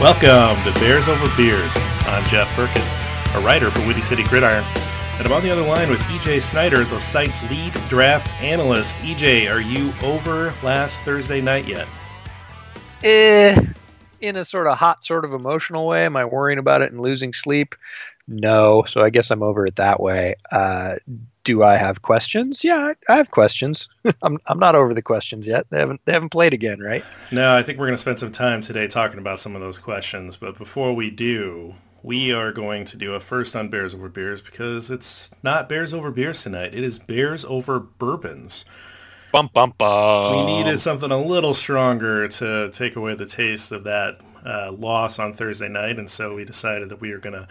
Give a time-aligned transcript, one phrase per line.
[0.00, 1.72] Welcome to Bears Over Beers.
[2.06, 2.86] I'm Jeff Perkins,
[3.34, 4.62] a writer for Windy City Gridiron,
[5.18, 8.96] and I'm on the other line with EJ Snyder, the site's lead draft analyst.
[8.98, 11.88] EJ, are you over last Thursday night yet?
[13.02, 13.60] Eh,
[14.20, 16.04] in a sort of hot, sort of emotional way.
[16.04, 17.74] Am I worrying about it and losing sleep?
[18.28, 18.84] No.
[18.86, 20.36] So I guess I'm over it that way.
[20.52, 20.96] Uh,
[21.44, 22.62] do I have questions?
[22.62, 23.88] Yeah, I, I have questions.
[24.22, 25.66] I'm I'm not over the questions yet.
[25.70, 27.02] They haven't they haven't played again, right?
[27.32, 29.78] No, I think we're going to spend some time today talking about some of those
[29.78, 30.36] questions.
[30.36, 34.42] But before we do, we are going to do a first on Bears over Beers
[34.42, 36.74] because it's not Bears over Beers tonight.
[36.74, 38.66] It is Bears over Bourbons.
[39.32, 40.36] Bum bum bum.
[40.36, 45.18] We needed something a little stronger to take away the taste of that uh, loss
[45.18, 47.48] on Thursday night, and so we decided that we are going to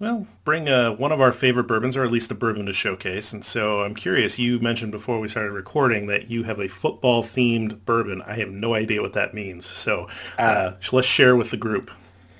[0.00, 3.32] well, bring uh, one of our favorite bourbons, or at least a bourbon to showcase.
[3.32, 7.84] And so I'm curious, you mentioned before we started recording that you have a football-themed
[7.84, 8.22] bourbon.
[8.22, 9.66] I have no idea what that means.
[9.66, 10.08] So
[10.38, 11.90] uh, uh, let's share with the group.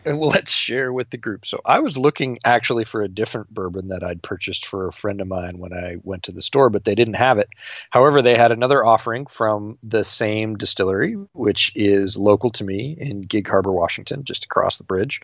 [0.04, 1.46] let's share with the group.
[1.46, 5.20] So I was looking actually for a different bourbon that I'd purchased for a friend
[5.20, 7.48] of mine when I went to the store, but they didn't have it.
[7.90, 13.22] However, they had another offering from the same distillery, which is local to me in
[13.22, 15.20] Gig Harbor, Washington, just across the bridge.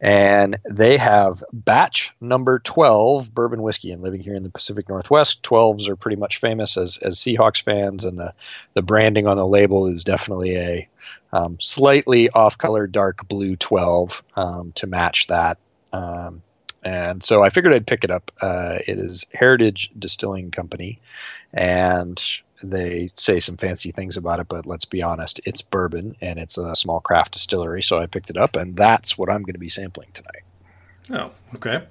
[0.00, 3.92] And they have batch number 12 bourbon whiskey.
[3.92, 7.62] And living here in the Pacific Northwest, 12s are pretty much famous as, as Seahawks
[7.62, 8.34] fans, and the,
[8.74, 10.88] the branding on the label is definitely a
[11.32, 15.58] um, slightly off color dark blue 12 um, to match that.
[15.92, 16.42] Um,
[16.82, 18.32] and so I figured I'd pick it up.
[18.40, 21.00] Uh, it is Heritage Distilling Company,
[21.52, 22.22] and
[22.62, 26.58] they say some fancy things about it, but let's be honest, it's bourbon and it's
[26.58, 27.82] a small craft distillery.
[27.82, 30.42] So I picked it up, and that's what I'm going to be sampling tonight.
[31.10, 31.84] Oh, okay.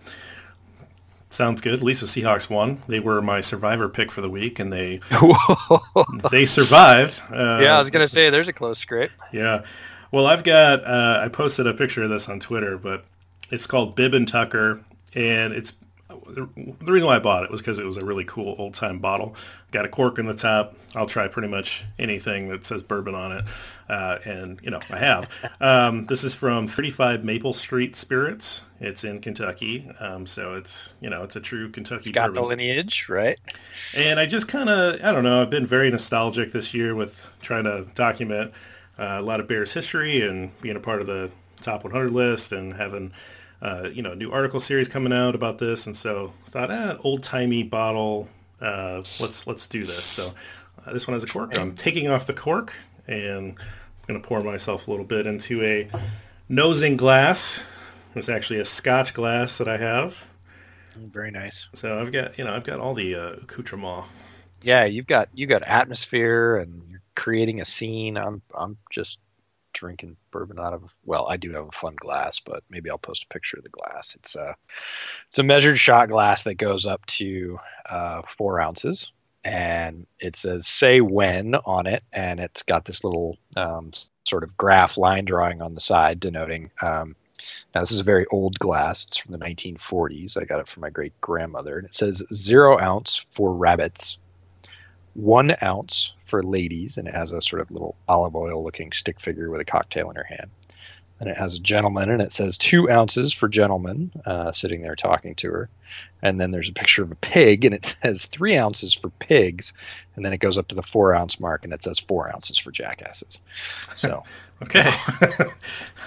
[1.32, 1.82] Sounds good.
[1.82, 2.84] Lisa Seahawks won.
[2.88, 5.00] They were my survivor pick for the week, and they
[6.32, 7.22] they survived.
[7.32, 9.12] Uh, yeah, I was gonna say there's a close scrape.
[9.32, 9.64] Yeah.
[10.12, 10.84] Well, I've got.
[10.84, 13.06] Uh, I posted a picture of this on Twitter, but
[13.50, 14.84] it's called Bib and Tucker,
[15.16, 15.74] and it's
[16.28, 19.00] the reason why I bought it was because it was a really cool old time
[19.00, 19.36] bottle.
[19.72, 20.76] Got a cork in the top.
[20.96, 23.46] I'll try pretty much anything that says bourbon on it,
[23.90, 25.30] uh, and you know I have.
[25.62, 28.64] Um, this is from 35 Maple Street Spirits.
[28.80, 32.10] It's in Kentucky, um, so it's you know it's a true Kentucky.
[32.10, 32.42] It's got bourbon.
[32.42, 33.40] the lineage, right?
[33.96, 35.42] And I just kind of I don't know.
[35.42, 38.54] I've been very nostalgic this year with trying to document
[38.98, 42.52] uh, a lot of Bears history and being a part of the top 100 list
[42.52, 43.12] and having
[43.62, 46.98] uh, you know, new article series coming out about this, and so I thought, ah,
[47.04, 48.28] old timey bottle.
[48.60, 50.04] Uh, let's let's do this.
[50.04, 50.32] So
[50.86, 51.58] uh, this one has a cork.
[51.60, 52.74] I'm taking off the cork,
[53.08, 55.90] and I'm going to pour myself a little bit into a
[56.50, 57.62] nosing glass.
[58.16, 60.26] It's actually a Scotch glass that I have.
[60.96, 61.68] Very nice.
[61.74, 64.06] So I've got you know I've got all the uh, accoutrement.
[64.64, 68.18] Yeah, you've got you have got atmosphere, and you're creating a scene.
[68.18, 69.20] I'm I'm just
[69.74, 73.24] drinking bourbon out of well i do have a fun glass but maybe i'll post
[73.24, 74.16] a picture of the glass.
[74.16, 74.56] It's a
[75.30, 77.60] it's a measured shot glass that goes up to
[77.90, 79.12] uh, four ounces
[79.44, 83.92] and it says say when on it and it's got this little um,
[84.26, 87.16] sort of graph line drawing on the side denoting um,
[87.74, 89.06] now this is a very old glass.
[89.06, 92.80] It's from the 1940s i got it from my great grandmother and it says zero
[92.80, 94.18] ounce for rabbits
[95.14, 99.20] one ounce for ladies, and it has a sort of little olive oil looking stick
[99.20, 100.50] figure with a cocktail in her hand.
[101.20, 104.96] and it has a gentleman, and it says two ounces for gentlemen uh, sitting there
[104.96, 105.70] talking to her.
[106.24, 109.74] And then there's a picture of a pig, and it says three ounces for pigs.
[110.16, 112.58] And then it goes up to the four ounce mark, and it says four ounces
[112.58, 113.40] for jackasses.
[113.96, 114.24] So,
[114.64, 114.90] okay,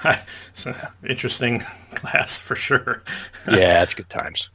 [0.49, 0.75] it's an
[1.06, 1.61] interesting
[1.94, 3.03] class for sure.
[3.47, 4.49] yeah, it's good times.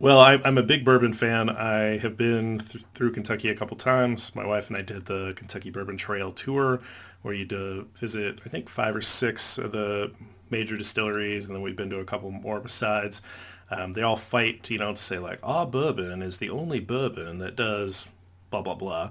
[0.00, 1.48] Well, I, am a big bourbon fan.
[1.48, 4.34] I have been th- through Kentucky a couple times.
[4.34, 6.80] My wife and I did the Kentucky Bourbon Trail tour,
[7.22, 10.12] where you do visit, I think, five or six of the
[10.50, 13.22] major distilleries, and then we've been to a couple more besides.
[13.70, 17.38] Um, they all fight, you know, to say like, "Ah, bourbon is the only bourbon
[17.38, 18.08] that does
[18.50, 19.10] blah blah blah."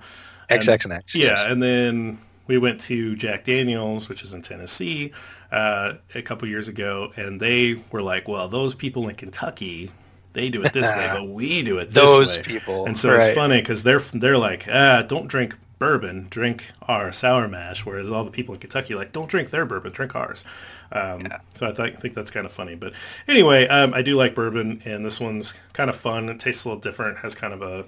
[0.50, 1.16] X X and X.
[1.16, 1.52] Yeah, yes.
[1.52, 5.12] and then we went to Jack Daniels, which is in Tennessee,
[5.52, 9.92] uh, a couple years ago, and they were like, "Well, those people in Kentucky."
[10.34, 12.16] They do it this way, but we do it this way.
[12.18, 12.44] those way.
[12.44, 13.28] people, and so right.
[13.28, 17.86] it's funny because they're they're like, ah, don't drink bourbon, drink our sour mash.
[17.86, 20.44] Whereas all the people in Kentucky like, don't drink their bourbon, drink ours.
[20.92, 21.40] Um, yeah.
[21.56, 22.76] So I, th- I, think that's kind of funny.
[22.76, 22.94] But
[23.28, 26.30] anyway, um, I do like bourbon, and this one's kind of fun.
[26.30, 27.20] It tastes a little different.
[27.20, 27.86] Has kind of a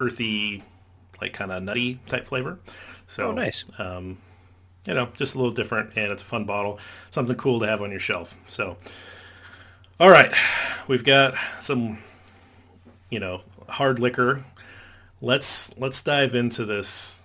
[0.00, 0.62] earthy,
[1.20, 2.58] like kind of nutty type flavor.
[3.06, 3.64] So oh, nice.
[3.78, 4.18] Um,
[4.86, 6.78] you know, just a little different, and it's a fun bottle.
[7.10, 8.34] Something cool to have on your shelf.
[8.46, 8.76] So,
[10.02, 10.34] all right,
[10.88, 11.98] we've got some,
[13.08, 14.44] you know, hard liquor.
[15.20, 17.22] Let's let's dive into this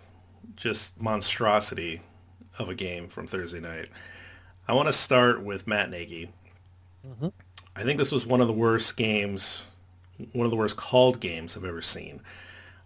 [0.56, 2.04] just monstrosity
[2.60, 3.90] of a game from Thursday night.
[4.68, 6.30] I want to start with Matt Nagy.
[7.04, 7.30] Mm-hmm.
[7.76, 9.66] I think this was one of the worst games,
[10.34, 12.22] one of the worst called games I've ever seen.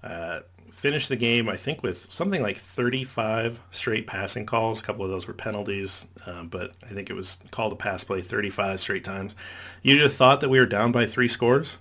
[0.02, 0.40] Uh,
[0.72, 4.80] finished the game, I think, with something like 35 straight passing calls.
[4.80, 8.04] A couple of those were penalties, um, but I think it was called a pass
[8.04, 9.36] play 35 straight times.
[9.84, 11.78] You'd have thought that we were down by three scores,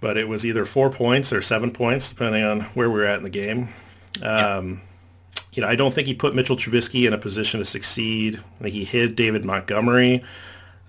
[0.00, 3.18] but it was either four points or seven points, depending on where we were at
[3.18, 3.68] in the game.
[4.22, 4.80] Um,
[5.52, 8.40] you know, I don't think he put Mitchell Trubisky in a position to succeed.
[8.60, 10.22] I think he hid David Montgomery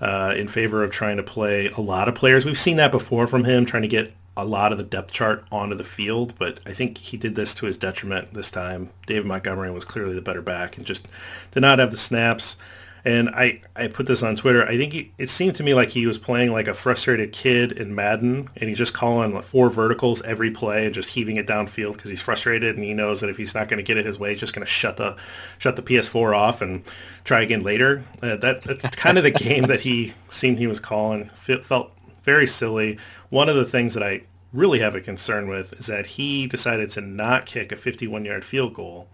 [0.02, 2.46] uh, in favor of trying to play a lot of players.
[2.46, 5.44] We've seen that before from him, trying to get a lot of the depth chart
[5.52, 8.92] onto the field, but I think he did this to his detriment this time.
[9.08, 11.08] David Montgomery was clearly the better back and just
[11.52, 12.56] did not have the snaps.
[13.04, 14.68] And I, I put this on Twitter.
[14.68, 17.72] I think he, it seemed to me like he was playing like a frustrated kid
[17.72, 21.48] in Madden, and he's just calling like four verticals every play and just heaving it
[21.48, 24.06] downfield because he's frustrated and he knows that if he's not going to get it
[24.06, 25.16] his way, he's just going to shut the
[25.58, 26.84] shut the PS4 off and
[27.24, 28.04] try again later.
[28.22, 31.30] Uh, that that's kind of the game that he seemed he was calling.
[31.64, 31.94] felt
[32.28, 33.00] very silly.
[33.30, 36.90] One of the things that I really have a concern with is that he decided
[36.92, 39.08] to not kick a 51 yard field goal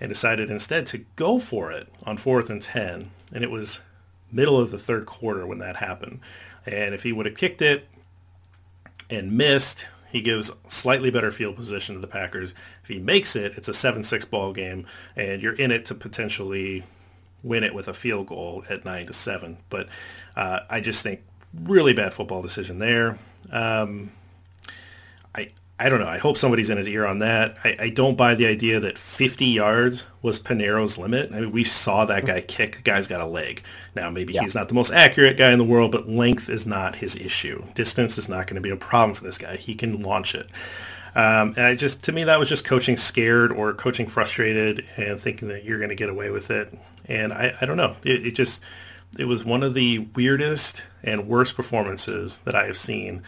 [0.00, 3.10] and decided instead to go for it on fourth and 10.
[3.32, 3.80] And it was
[4.30, 6.20] middle of the third quarter when that happened.
[6.66, 7.88] And if he would have kicked it
[9.08, 12.52] and missed, he gives slightly better field position to the Packers.
[12.82, 14.86] If he makes it, it's a 7-6 ball game,
[15.16, 16.84] and you're in it to potentially
[17.42, 19.58] win it with a field goal at 9 to 7.
[19.68, 19.88] But
[20.36, 21.22] uh, I just think
[21.54, 23.18] really bad football decision there.
[23.50, 24.12] Um,
[25.34, 25.50] I
[25.80, 26.08] I don't know.
[26.08, 27.56] I hope somebody's in his ear on that.
[27.62, 31.30] I, I, don't buy the idea that 50 yards was Pineiro's limit.
[31.32, 32.76] I mean, we saw that guy kick.
[32.76, 33.62] The guy's got a leg.
[33.94, 34.42] Now, maybe yeah.
[34.42, 37.62] he's not the most accurate guy in the world, but length is not his issue.
[37.74, 39.54] Distance is not going to be a problem for this guy.
[39.54, 40.48] He can launch it.
[41.14, 45.20] Um, and I just, to me, that was just coaching scared or coaching frustrated and
[45.20, 46.76] thinking that you're going to get away with it.
[47.06, 47.94] And I, I don't know.
[48.02, 48.62] It, it just,
[49.16, 53.22] it was one of the weirdest and worst performances that I have seen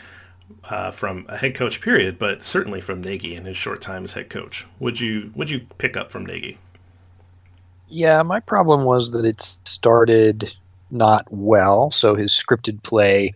[0.69, 4.12] uh, from a head coach period, but certainly from Nagy in his short time as
[4.12, 4.67] head coach.
[4.79, 6.59] Would you would you pick up from Nagy?
[7.88, 10.55] Yeah, my problem was that it started
[10.91, 11.91] not well.
[11.91, 13.34] So his scripted play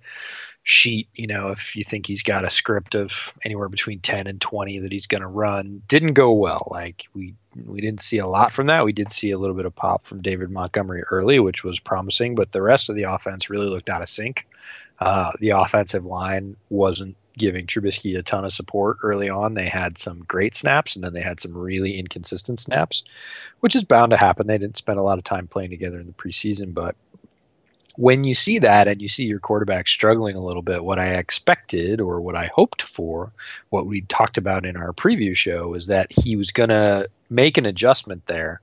[0.65, 4.41] sheet, you know, if you think he's got a script of anywhere between 10 and
[4.41, 6.67] 20 that he's going to run, didn't go well.
[6.71, 7.35] Like we
[7.67, 8.85] we didn't see a lot from that.
[8.85, 12.35] We did see a little bit of pop from David Montgomery early, which was promising,
[12.35, 14.49] but the rest of the offense really looked out of sync.
[14.99, 19.55] Uh, the offensive line wasn't giving Trubisky a ton of support early on.
[19.55, 23.05] They had some great snaps, and then they had some really inconsistent snaps,
[23.61, 24.47] which is bound to happen.
[24.47, 26.97] They didn't spend a lot of time playing together in the preseason, but
[27.97, 31.15] when you see that and you see your quarterback struggling a little bit, what I
[31.15, 33.33] expected or what I hoped for,
[33.71, 37.57] what we talked about in our preview show, is that he was going to make
[37.57, 38.61] an adjustment there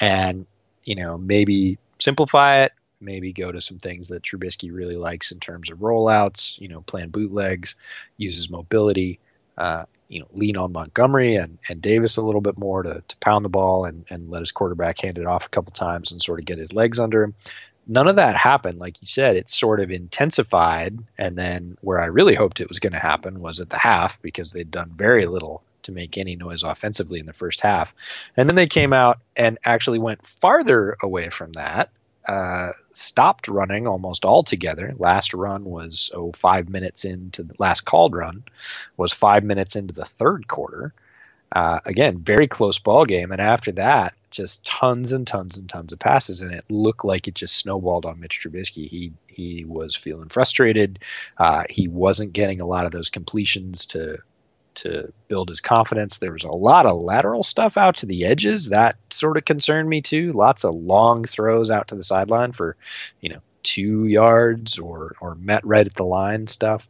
[0.00, 0.46] and,
[0.84, 5.40] you know, maybe simplify it, maybe go to some things that Trubisky really likes in
[5.40, 7.74] terms of rollouts, you know, plan bootlegs,
[8.16, 9.18] uses mobility,
[9.58, 13.16] uh, you know, lean on Montgomery and, and Davis a little bit more to, to
[13.16, 16.22] pound the ball and, and let his quarterback hand it off a couple times and
[16.22, 17.34] sort of get his legs under him.
[17.86, 18.78] None of that happened.
[18.78, 20.98] Like you said, it sort of intensified.
[21.18, 24.20] And then where I really hoped it was going to happen was at the half
[24.22, 27.92] because they'd done very little to make any noise offensively in the first half.
[28.36, 31.90] And then they came out and actually went farther away from that
[32.26, 34.92] uh, stopped running almost altogether.
[34.96, 38.44] Last run was oh five minutes into the last called run
[38.96, 40.94] was five minutes into the third quarter.
[41.50, 45.92] Uh, again, very close ball game, and after that, just tons and tons and tons
[45.92, 48.88] of passes, and it looked like it just snowballed on Mitch Trubisky.
[48.88, 50.98] He he was feeling frustrated.
[51.38, 54.18] Uh, he wasn't getting a lot of those completions to
[54.74, 56.18] to build his confidence.
[56.18, 59.88] There was a lot of lateral stuff out to the edges that sort of concerned
[59.88, 60.32] me too.
[60.32, 62.76] Lots of long throws out to the sideline for,
[63.20, 66.88] you know, two yards or or met right at the line stuff.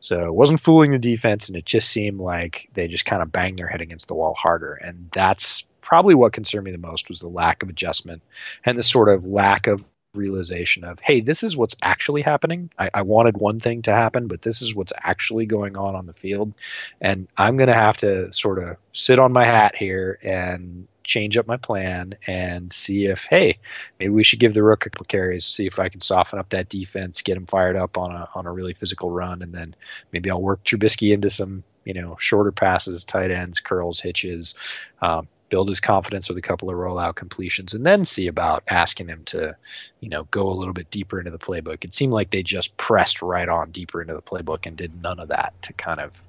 [0.00, 3.32] So it wasn't fooling the defense, and it just seemed like they just kind of
[3.32, 4.74] banged their head against the wall harder.
[4.74, 8.22] And that's probably what concerned me the most was the lack of adjustment
[8.64, 12.70] and the sort of lack of realization of hey this is what's actually happening.
[12.78, 16.06] I, I, wanted one thing to happen but this is what's actually going on on
[16.06, 16.54] the field.
[17.00, 21.36] And i'm going to have to sort of sit on my hat here and change
[21.36, 23.58] up my plan and see if hey
[23.98, 26.48] maybe we should give the rook a couple carries see if i can soften up
[26.48, 29.42] that defense get them fired up on a on a really physical run.
[29.42, 29.74] And then
[30.12, 34.54] maybe i'll work Trubisky into some you know shorter passes tight ends curls hitches.
[35.00, 39.06] Um, build his confidence with a couple of rollout completions, and then see about asking
[39.06, 39.56] him to,
[40.00, 41.84] you know, go a little bit deeper into the playbook.
[41.84, 45.20] It seemed like they just pressed right on deeper into the playbook and did none
[45.20, 46.20] of that to kind of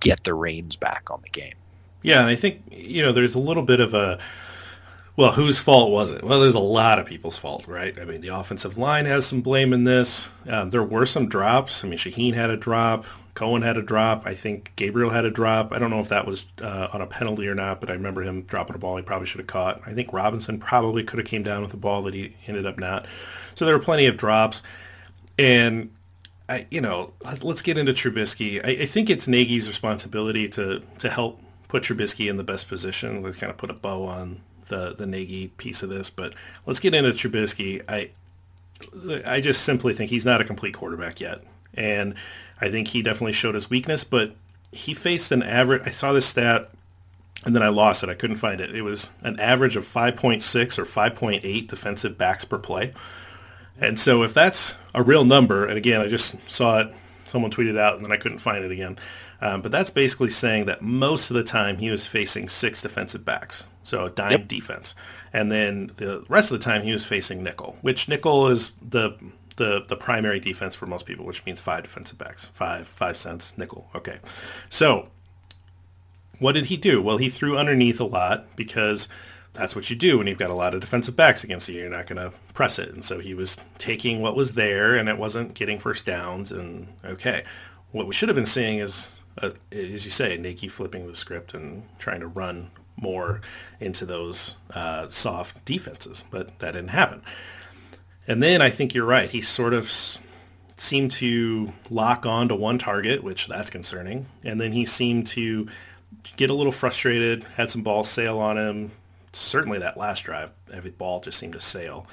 [0.00, 1.54] get the reins back on the game.
[2.02, 4.20] Yeah, and I think you know there's a little bit of a
[5.16, 6.22] well, whose fault was it?
[6.22, 7.98] Well, there's a lot of people's fault, right?
[7.98, 10.28] I mean, the offensive line has some blame in this.
[10.46, 11.82] Um, there were some drops.
[11.84, 13.06] I mean, Shaheen had a drop.
[13.34, 14.26] Cohen had a drop.
[14.26, 15.72] I think Gabriel had a drop.
[15.72, 18.22] I don't know if that was uh, on a penalty or not, but I remember
[18.22, 19.80] him dropping a ball he probably should have caught.
[19.84, 22.78] I think Robinson probably could have came down with a ball that he ended up
[22.78, 23.06] not.
[23.56, 24.62] So there were plenty of drops.
[25.36, 25.90] And,
[26.48, 27.12] I, you know,
[27.42, 28.64] let's get into Trubisky.
[28.64, 33.20] I, I think it's Nagy's responsibility to, to help put Trubisky in the best position.
[33.20, 36.08] Let's kind of put a bow on the, the Nagy piece of this.
[36.08, 36.34] But
[36.66, 37.82] let's get into Trubisky.
[37.88, 38.10] I,
[39.26, 41.42] I just simply think he's not a complete quarterback yet.
[41.76, 42.14] And
[42.60, 44.34] I think he definitely showed his weakness, but
[44.72, 45.82] he faced an average.
[45.84, 46.70] I saw this stat
[47.44, 48.08] and then I lost it.
[48.08, 48.74] I couldn't find it.
[48.74, 52.92] It was an average of 5.6 or 5.8 defensive backs per play.
[53.80, 56.94] And so if that's a real number, and again, I just saw it,
[57.26, 58.98] someone tweeted out, and then I couldn't find it again.
[59.40, 63.24] Um, but that's basically saying that most of the time he was facing six defensive
[63.24, 64.48] backs, so a dime yep.
[64.48, 64.94] defense.
[65.32, 69.18] And then the rest of the time he was facing nickel, which nickel is the
[69.56, 73.56] the the primary defense for most people, which means five defensive backs, five five cents
[73.56, 73.88] nickel.
[73.94, 74.18] Okay,
[74.68, 75.08] so
[76.38, 77.00] what did he do?
[77.00, 79.08] Well, he threw underneath a lot because
[79.52, 81.80] that's what you do when you've got a lot of defensive backs against you.
[81.80, 85.08] You're not going to press it, and so he was taking what was there, and
[85.08, 86.50] it wasn't getting first downs.
[86.50, 87.44] And okay,
[87.92, 91.54] what we should have been seeing is, uh, as you say, Nagy flipping the script
[91.54, 93.40] and trying to run more
[93.80, 97.22] into those uh, soft defenses, but that didn't happen.
[98.26, 99.30] And then I think you're right.
[99.30, 99.90] He sort of
[100.76, 104.26] seemed to lock on to one target, which that's concerning.
[104.42, 105.68] And then he seemed to
[106.36, 108.90] get a little frustrated, had some balls sail on him.
[109.32, 112.06] Certainly that last drive, every ball just seemed to sail.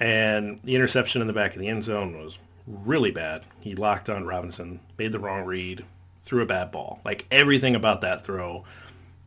[0.00, 3.44] And the interception in the back of the end zone was really bad.
[3.60, 5.84] He locked on Robinson, made the wrong read,
[6.22, 7.00] threw a bad ball.
[7.04, 8.64] Like everything about that throw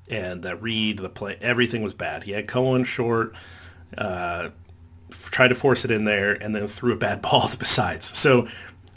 [0.09, 2.23] and that read, the play, everything was bad.
[2.23, 3.33] He had Cohen short.
[3.97, 4.49] Uh,
[5.11, 8.17] tried to force it in there, and then threw a bad ball besides.
[8.17, 8.47] So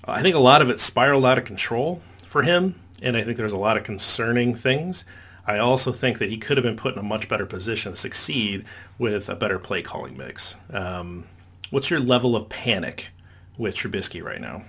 [0.05, 3.37] I think a lot of it spiraled out of control for him, and I think
[3.37, 5.05] there's a lot of concerning things.
[5.47, 7.99] I also think that he could have been put in a much better position to
[7.99, 8.65] succeed
[8.99, 10.57] with a better play calling mix.
[10.71, 11.25] Um,
[11.71, 13.11] what's your level of panic
[13.59, 14.63] with Trubisky right now?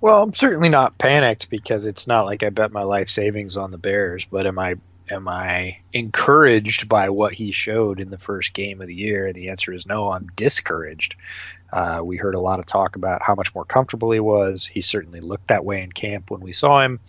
[0.00, 3.70] Well, I'm certainly not panicked because it's not like I bet my life savings on
[3.70, 4.76] the Bears, but am I
[5.10, 9.32] am I encouraged by what he showed in the first game of the year?
[9.32, 10.10] The answer is no.
[10.10, 11.16] I'm discouraged.
[11.72, 14.66] Uh, we heard a lot of talk about how much more comfortable he was.
[14.66, 17.00] He certainly looked that way in camp when we saw him.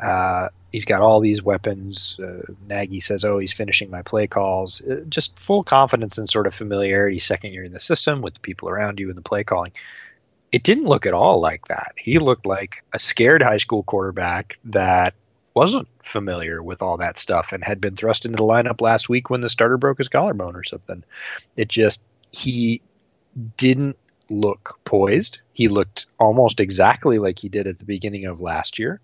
[0.00, 2.18] Uh, he's got all these weapons.
[2.22, 6.46] Uh, Nagy says, "Oh, he's finishing my play calls." Uh, just full confidence and sort
[6.46, 7.18] of familiarity.
[7.18, 9.72] Second year in the system with the people around you and the play calling.
[10.52, 11.94] It didn't look at all like that.
[11.98, 15.14] He looked like a scared high school quarterback that
[15.56, 19.30] wasn't familiar with all that stuff and had been thrust into the lineup last week
[19.30, 21.02] when the starter broke his collarbone or something.
[21.56, 22.82] It just he
[23.56, 23.96] didn't
[24.28, 25.38] look poised.
[25.54, 29.00] He looked almost exactly like he did at the beginning of last year.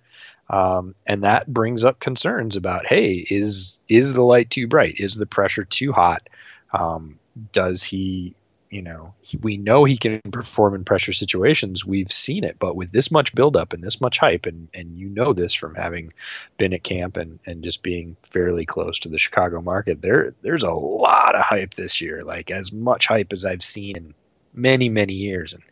[0.50, 5.14] Um, and that brings up concerns about hey is is the light too bright is
[5.14, 6.28] the pressure too hot
[6.74, 7.18] um,
[7.52, 8.34] does he
[8.72, 11.84] you know, he, we know he can perform in pressure situations.
[11.84, 15.10] We've seen it, but with this much buildup and this much hype, and and you
[15.10, 16.10] know this from having
[16.56, 20.00] been at camp and and just being fairly close to the Chicago market.
[20.00, 23.94] There there's a lot of hype this year, like as much hype as I've seen
[23.94, 24.14] in
[24.54, 25.52] many many years.
[25.52, 25.62] And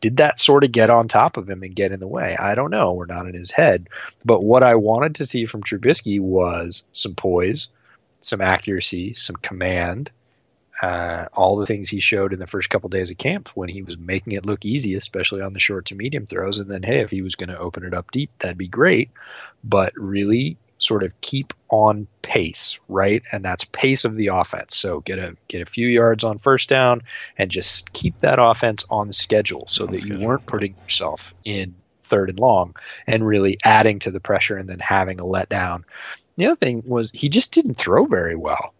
[0.00, 2.36] did that sort of get on top of him and get in the way?
[2.36, 2.92] I don't know.
[2.92, 3.88] We're not in his head,
[4.24, 7.66] but what I wanted to see from Trubisky was some poise,
[8.20, 10.12] some accuracy, some command
[10.82, 13.82] uh, all the things he showed in the first couple days of camp when he
[13.82, 16.58] was making it look easy, especially on the short to medium throws.
[16.58, 19.10] And then, hey, if he was going to open it up deep, that'd be great.
[19.62, 23.22] But really, sort of keep on pace, right?
[23.32, 24.76] And that's pace of the offense.
[24.76, 27.02] So get a get a few yards on first down
[27.38, 30.20] and just keep that offense on schedule so on that schedule.
[30.20, 32.76] you weren't putting yourself in third and long
[33.06, 35.84] and really adding to the pressure and then having a letdown.
[36.36, 38.73] The other thing was he just didn't throw very well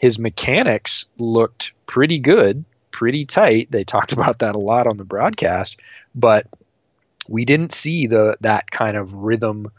[0.00, 3.70] his mechanics looked pretty good, pretty tight.
[3.70, 5.78] They talked about that a lot on the broadcast,
[6.14, 6.46] but
[7.28, 9.70] we didn't see the that kind of rhythm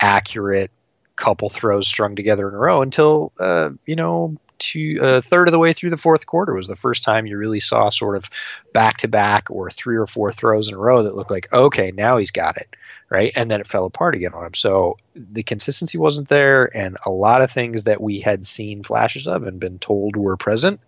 [0.00, 0.70] accurate
[1.16, 5.48] couple throws strung together in a row until uh, you know two a uh, third
[5.48, 8.16] of the way through the fourth quarter was the first time you really saw sort
[8.16, 8.30] of
[8.72, 11.92] back to back or three or four throws in a row that looked like okay
[11.92, 12.74] now he's got it
[13.08, 13.32] right?
[13.36, 14.54] And then it fell apart again on him.
[14.54, 19.26] So the consistency wasn't there, and a lot of things that we had seen flashes
[19.26, 20.80] of and been told were present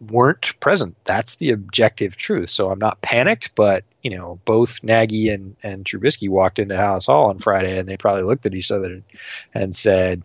[0.00, 0.96] weren't present.
[1.04, 2.50] That's the objective truth.
[2.50, 7.06] So I'm not panicked, but you know, both Nagy and and Trubisky walked into Halas
[7.06, 9.02] Hall on Friday, and they probably looked at each other
[9.54, 10.22] and said,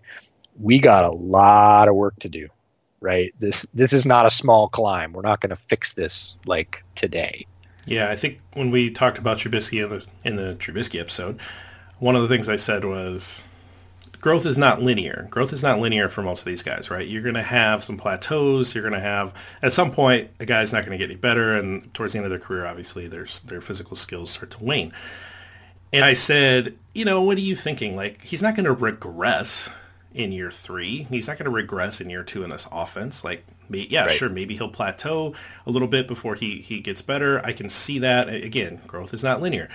[0.60, 2.50] "We got a lot of work to do."
[3.00, 3.34] Right.
[3.40, 5.14] This this is not a small climb.
[5.14, 7.46] We're not going to fix this like today.
[7.86, 11.40] Yeah, I think when we talked about Trubisky in the in the Trubisky episode,
[12.00, 13.44] one of the things I said was
[14.24, 15.28] growth is not linear.
[15.30, 17.06] Growth is not linear for most of these guys, right?
[17.06, 18.74] You're going to have some plateaus.
[18.74, 21.56] You're going to have at some point a guy's not going to get any better,
[21.56, 24.94] and towards the end of their career, obviously, their their physical skills start to wane.
[25.92, 27.96] And I said, you know, what are you thinking?
[27.96, 29.70] Like he's not going to regress
[30.14, 31.08] in year three.
[31.10, 33.24] He's not going to regress in year two in this offense.
[33.24, 34.16] Like yeah, right.
[34.16, 35.34] sure, maybe he'll plateau
[35.66, 37.44] a little bit before he, he gets better.
[37.46, 38.30] I can see that.
[38.30, 39.70] Again, growth is not linear.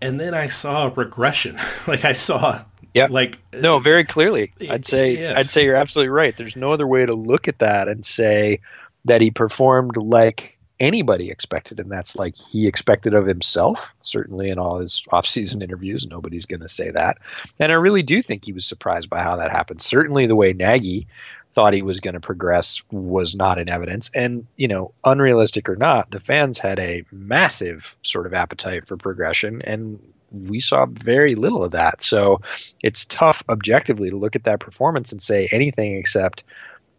[0.00, 1.58] And then I saw regression.
[1.86, 2.64] like I saw
[2.94, 3.06] yeah.
[3.10, 4.52] Like no, uh, very clearly.
[4.68, 5.36] I'd say yes.
[5.36, 6.36] I'd say you're absolutely right.
[6.36, 8.60] There's no other way to look at that and say
[9.04, 13.94] that he performed like anybody expected, and that's like he expected of himself.
[14.02, 17.18] Certainly in all his off-season interviews, nobody's going to say that.
[17.58, 19.80] And I really do think he was surprised by how that happened.
[19.80, 21.06] Certainly the way Nagy
[21.52, 24.10] thought he was going to progress was not in evidence.
[24.14, 28.96] And, you know, unrealistic or not, the fans had a massive sort of appetite for
[28.96, 32.00] progression, and we saw very little of that.
[32.00, 32.40] So
[32.82, 36.42] it's tough objectively to look at that performance and say anything except,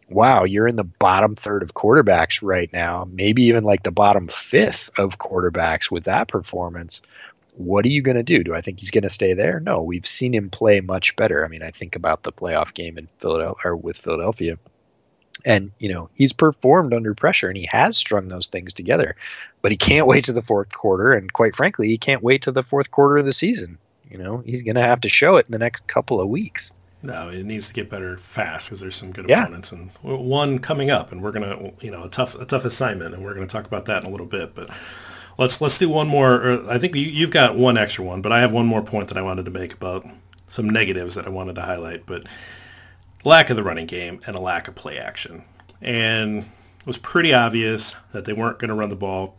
[0.08, 4.28] wow, you're in the bottom third of quarterbacks right now, maybe even like the bottom
[4.28, 7.00] fifth of quarterbacks with that performance
[7.56, 8.42] what are you going to do?
[8.42, 9.60] Do I think he's going to stay there?
[9.60, 11.44] No, we've seen him play much better.
[11.44, 14.58] I mean, I think about the playoff game in Philadelphia or with Philadelphia.
[15.44, 19.16] And, you know, he's performed under pressure and he has strung those things together.
[19.62, 22.52] But he can't wait to the fourth quarter and quite frankly, he can't wait to
[22.52, 23.78] the fourth quarter of the season.
[24.10, 26.72] You know, he's going to have to show it in the next couple of weeks.
[27.04, 29.42] No, it needs to get better fast because there's some good yeah.
[29.42, 33.14] opponents and one coming up, and we're gonna, you know, a tough, a tough assignment,
[33.14, 34.54] and we're gonna talk about that in a little bit.
[34.54, 34.70] But
[35.36, 36.32] let's let's do one more.
[36.36, 39.08] Er, I think you, you've got one extra one, but I have one more point
[39.08, 40.06] that I wanted to make about
[40.48, 42.06] some negatives that I wanted to highlight.
[42.06, 42.26] But
[43.22, 45.44] lack of the running game and a lack of play action,
[45.82, 49.36] and it was pretty obvious that they weren't going to run the ball.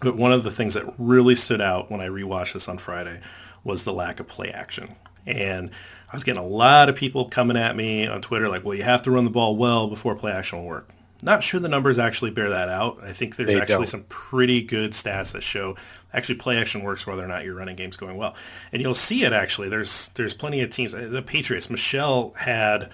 [0.00, 3.20] But one of the things that really stood out when I rewatched this on Friday
[3.62, 4.94] was the lack of play action.
[5.26, 5.70] And
[6.10, 8.82] I was getting a lot of people coming at me on Twitter like, well, you
[8.82, 10.88] have to run the ball well before play action will work.
[11.20, 13.02] Not sure the numbers actually bear that out.
[13.02, 13.88] I think there's they actually don't.
[13.88, 15.76] some pretty good stats that show
[16.12, 18.36] actually play action works whether or not your running game's going well.
[18.72, 19.68] And you'll see it actually.
[19.68, 20.92] There's there's plenty of teams.
[20.92, 22.90] The Patriots, Michel had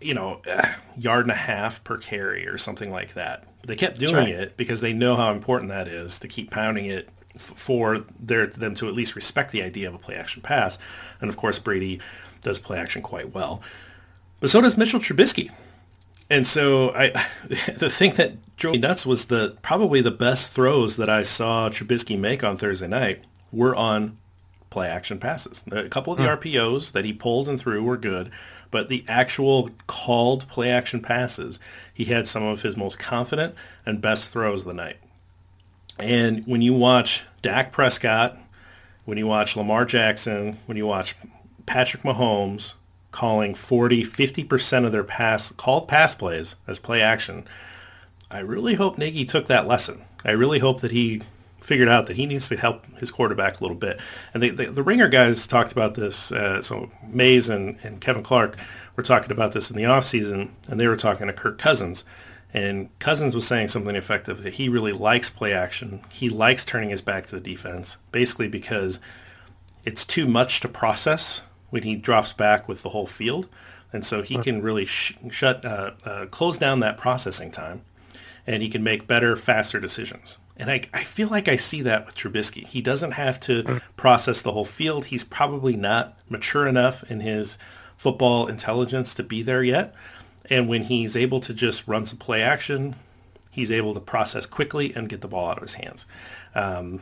[0.00, 0.40] you know,
[0.96, 3.44] yard and a half per carry or something like that.
[3.60, 4.28] But they kept doing right.
[4.28, 8.46] it because they know how important that is to keep pounding it f- for their
[8.46, 10.78] them to at least respect the idea of a play action pass.
[11.20, 12.00] And of course, Brady
[12.44, 13.60] does play action quite well.
[14.38, 15.50] But so does Mitchell Trubisky
[16.30, 17.10] and so I,
[17.76, 21.68] the thing that drove me nuts was the probably the best throws that I saw
[21.68, 24.18] Trubisky make on Thursday night were on
[24.70, 25.64] play action passes.
[25.70, 26.40] A couple of the hmm.
[26.40, 28.30] RPOs that he pulled and threw were good,
[28.70, 31.58] but the actual called play action passes,
[31.92, 33.54] he had some of his most confident
[33.86, 34.96] and best throws of the night.
[35.98, 38.36] And when you watch Dak Prescott,
[39.04, 41.14] when you watch Lamar Jackson, when you watch
[41.66, 42.74] Patrick Mahomes,
[43.14, 47.46] calling 40, 50% of their pass called pass plays as play action.
[48.30, 50.02] I really hope Nagy took that lesson.
[50.24, 51.22] I really hope that he
[51.60, 54.00] figured out that he needs to help his quarterback a little bit.
[54.34, 56.32] And the, the, the Ringer guys talked about this.
[56.32, 58.58] Uh, so Mays and, and Kevin Clark
[58.96, 62.04] were talking about this in the offseason, and they were talking to Kirk Cousins.
[62.52, 66.02] And Cousins was saying something effective that he really likes play action.
[66.10, 68.98] He likes turning his back to the defense, basically because
[69.84, 71.42] it's too much to process
[71.74, 73.48] when he drops back with the whole field.
[73.92, 77.82] And so he can really sh- shut, uh, uh, close down that processing time,
[78.46, 80.38] and he can make better, faster decisions.
[80.56, 82.64] And I, I feel like I see that with Trubisky.
[82.64, 85.06] He doesn't have to process the whole field.
[85.06, 87.58] He's probably not mature enough in his
[87.96, 89.96] football intelligence to be there yet.
[90.48, 92.94] And when he's able to just run some play action,
[93.50, 96.06] he's able to process quickly and get the ball out of his hands.
[96.54, 97.00] Um,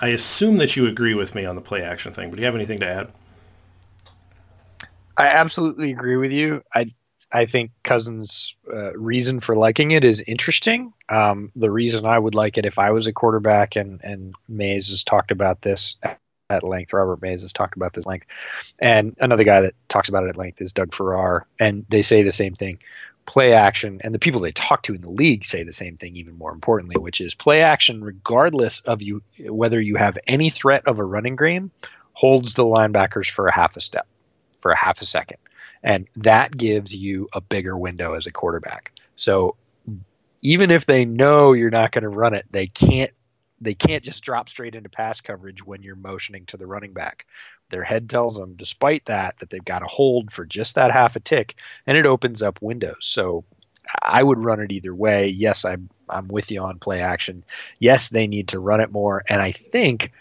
[0.00, 2.46] I assume that you agree with me on the play action thing, but do you
[2.46, 3.12] have anything to add?
[5.18, 6.62] I absolutely agree with you.
[6.72, 6.94] I
[7.30, 10.94] I think Cousins' uh, reason for liking it is interesting.
[11.10, 14.88] Um, the reason I would like it if I was a quarterback, and and Mays
[14.88, 15.96] has talked about this
[16.48, 16.92] at length.
[16.92, 18.26] Robert Mays has talked about this length,
[18.78, 22.22] and another guy that talks about it at length is Doug Farrar, and they say
[22.22, 22.78] the same thing.
[23.26, 26.16] Play action, and the people they talk to in the league say the same thing.
[26.16, 30.86] Even more importantly, which is play action, regardless of you whether you have any threat
[30.86, 31.72] of a running game,
[32.12, 34.06] holds the linebackers for a half a step,
[34.60, 35.38] for a half a second
[35.82, 38.92] and that gives you a bigger window as a quarterback.
[39.16, 39.56] So
[40.42, 43.10] even if they know you're not going to run it, they can't
[43.60, 47.26] they can't just drop straight into pass coverage when you're motioning to the running back.
[47.70, 51.16] Their head tells them, despite that, that they've got to hold for just that half
[51.16, 52.98] a tick, and it opens up windows.
[53.00, 53.44] So
[54.00, 55.28] I would run it either way.
[55.28, 57.44] Yes, I'm I'm with you on play action.
[57.80, 60.12] Yes, they need to run it more, and I think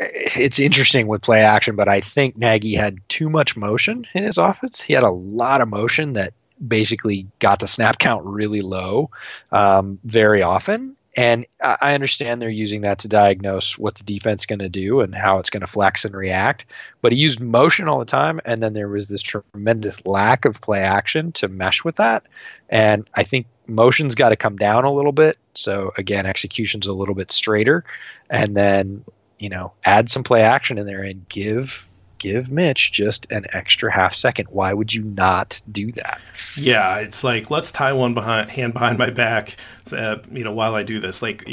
[0.00, 4.38] it's interesting with play action, but I think Nagy had too much motion in his
[4.38, 4.80] offense.
[4.80, 6.32] He had a lot of motion that
[6.66, 9.10] basically got the snap count really low
[9.52, 10.96] um, very often.
[11.16, 15.00] And I understand they're using that to diagnose what the defense is going to do
[15.00, 16.66] and how it's going to flex and react.
[17.02, 20.60] But he used motion all the time, and then there was this tremendous lack of
[20.60, 22.24] play action to mesh with that.
[22.68, 25.38] And I think motion's got to come down a little bit.
[25.54, 27.84] So again, execution's a little bit straighter,
[28.28, 29.04] and then
[29.38, 31.88] you know, add some play action in there and give
[32.24, 34.48] give Mitch just an extra half second.
[34.48, 36.20] Why would you not do that?
[36.56, 39.56] Yeah, it's like let's tie one behind hand behind my back,
[39.92, 41.20] uh, you know, while I do this.
[41.20, 41.46] Like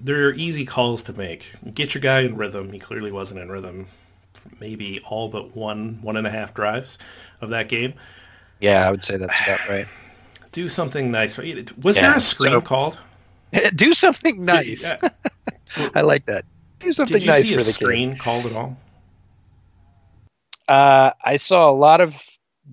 [0.00, 1.52] there are easy calls to make.
[1.74, 2.72] Get your guy in rhythm.
[2.72, 3.88] He clearly wasn't in rhythm.
[4.58, 6.96] Maybe all but one one and a half drives
[7.42, 7.92] of that game.
[8.58, 9.86] Yeah, I would say that's about right.
[10.52, 11.36] Do something nice.
[11.36, 12.98] Was yeah, there a screen so, called?
[13.74, 14.90] Do something nice.
[15.94, 16.46] I like that
[16.78, 18.20] do something Did you nice see for a the screen kid.
[18.20, 18.76] called at all?
[20.68, 22.20] Uh, I saw a lot of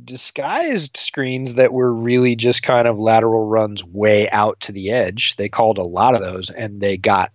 [0.03, 5.35] disguised screens that were really just kind of lateral runs way out to the edge.
[5.35, 7.31] They called a lot of those, and they got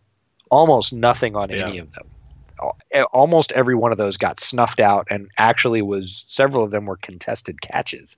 [0.50, 1.66] almost nothing on yeah.
[1.66, 2.08] any of them.
[3.12, 6.96] Almost every one of those got snuffed out, and actually was several of them were
[6.96, 8.16] contested catches,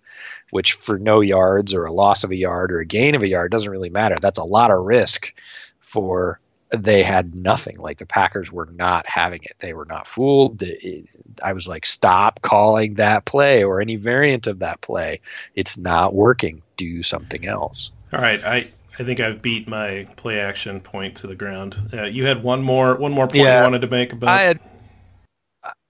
[0.50, 3.28] which for no yards or a loss of a yard or a gain of a
[3.28, 4.16] yard doesn't really matter.
[4.18, 5.34] That's a lot of risk
[5.80, 7.78] for they had nothing.
[7.78, 9.56] Like the Packers were not having it.
[9.58, 10.62] They were not fooled.
[11.42, 15.20] I was like, stop calling that play or any variant of that play.
[15.54, 16.62] It's not working.
[16.76, 17.90] Do something else.
[18.12, 18.42] All right.
[18.44, 21.76] I, I think I've beat my play action point to the ground.
[21.92, 24.28] Uh, you had one more one more point yeah, you wanted to make about.
[24.28, 24.60] I had,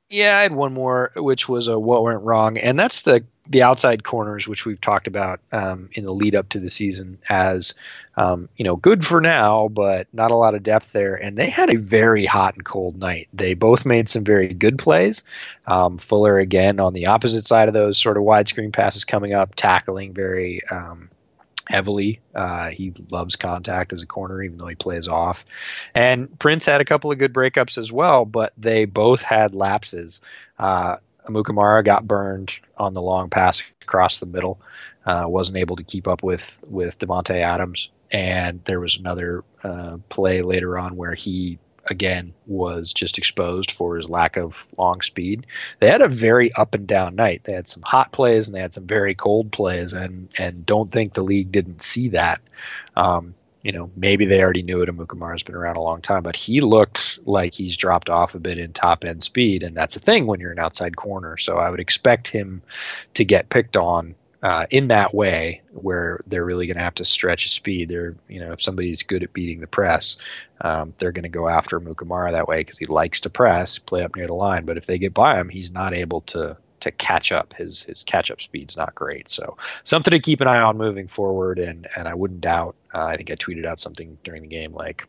[0.09, 3.63] yeah, I had one more, which was a what went wrong, and that's the the
[3.63, 7.75] outside corners, which we've talked about um, in the lead up to the season, as
[8.17, 11.17] um, you know, good for now, but not a lot of depth there.
[11.17, 13.29] And they had a very hot and cold night.
[13.33, 15.25] They both made some very good plays.
[15.67, 19.57] Um, Fuller again on the opposite side of those sort of widescreen passes coming up,
[19.57, 21.11] tackling very um,
[21.67, 22.21] heavily.
[22.35, 25.45] Uh, he loves contact as a corner, even though he plays off.
[25.95, 30.21] And Prince had a couple of good breakups as well, but they both had lapses.
[30.59, 34.61] Uh, Amukamara got burned on the long pass across the middle.
[35.05, 39.97] Uh, wasn't able to keep up with with Davante Adams, and there was another uh,
[40.09, 45.47] play later on where he again was just exposed for his lack of long speed.
[45.81, 47.43] They had a very up and down night.
[47.45, 50.91] They had some hot plays and they had some very cold plays, and and don't
[50.91, 52.41] think the league didn't see that.
[52.97, 54.89] Um, you know, maybe they already knew it.
[54.89, 58.59] Amukamara's been around a long time, but he looked like he's dropped off a bit
[58.59, 61.37] in top end speed, and that's a thing when you're an outside corner.
[61.37, 62.63] So I would expect him
[63.15, 67.05] to get picked on uh, in that way, where they're really going to have to
[67.05, 67.91] stretch speed.
[67.91, 70.17] They're, you know, if somebody's good at beating the press,
[70.63, 74.03] um, they're going to go after Amukamara that way because he likes to press, play
[74.03, 74.65] up near the line.
[74.65, 77.53] But if they get by him, he's not able to to catch up.
[77.55, 79.29] His his catch up speed's not great.
[79.29, 81.59] So something to keep an eye on moving forward.
[81.59, 82.77] And and I wouldn't doubt.
[82.95, 85.07] Uh, I think I tweeted out something during the game like,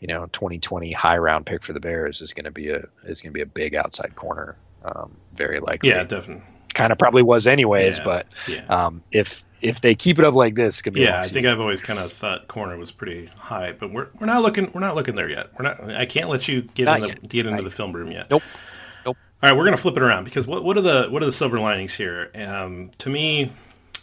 [0.00, 3.20] you know, 2020 high round pick for the Bears is going to be a is
[3.20, 4.56] going to be a big outside corner.
[4.84, 5.90] Um, very likely.
[5.90, 6.44] Yeah, definitely.
[6.72, 8.64] Kind of probably was anyways, Yeah, but yeah.
[8.68, 11.46] um, if if they keep it up like this, it could be Yeah, I think
[11.46, 14.80] I've always kind of thought corner was pretty high, but we're we're not looking we're
[14.80, 15.50] not looking there yet.
[15.58, 15.80] We're not.
[15.90, 17.28] I can't let you get Not in the, yet.
[17.28, 18.30] get into Not the film room yet.
[18.30, 18.42] Nope.
[19.42, 21.32] All right, we're gonna flip it around because what what are the what are the
[21.32, 22.30] silver linings here?
[22.34, 23.50] Um, to me,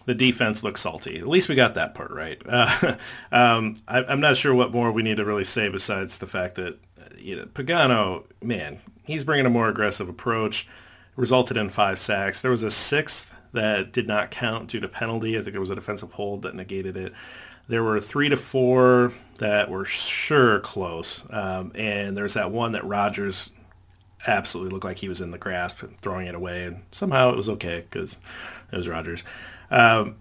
[0.08, 1.19] the defense looks salty.
[1.19, 2.41] At least we got that part right.
[2.43, 2.95] Uh,
[3.32, 6.56] um, I, I'm not sure what more we need to really say besides the fact
[6.56, 10.67] that uh, you know, Pagano, man, he's bringing a more aggressive approach.
[11.15, 12.41] Resulted in five sacks.
[12.41, 15.38] There was a sixth that did not count due to penalty.
[15.38, 17.13] I think it was a defensive hold that negated it.
[17.67, 22.86] There were three to four that were sure close, um, and there's that one that
[22.86, 23.50] Rodgers
[24.27, 27.37] absolutely looked like he was in the grasp and throwing it away, and somehow it
[27.37, 28.17] was okay because
[28.71, 29.23] it was Rodgers.
[29.71, 30.17] Um,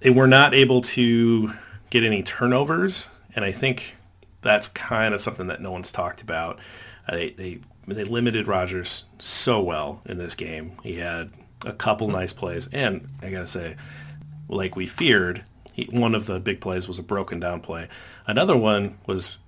[0.00, 1.52] they were not able to
[1.90, 3.96] get any turnovers, and I think
[4.42, 6.58] that's kind of something that no one's talked about.
[7.08, 10.72] Uh, they, they they limited Rodgers so well in this game.
[10.82, 11.30] He had
[11.64, 13.76] a couple nice plays, and I gotta say,
[14.48, 17.88] like we feared, he, one of the big plays was a broken down play.
[18.26, 19.38] Another one was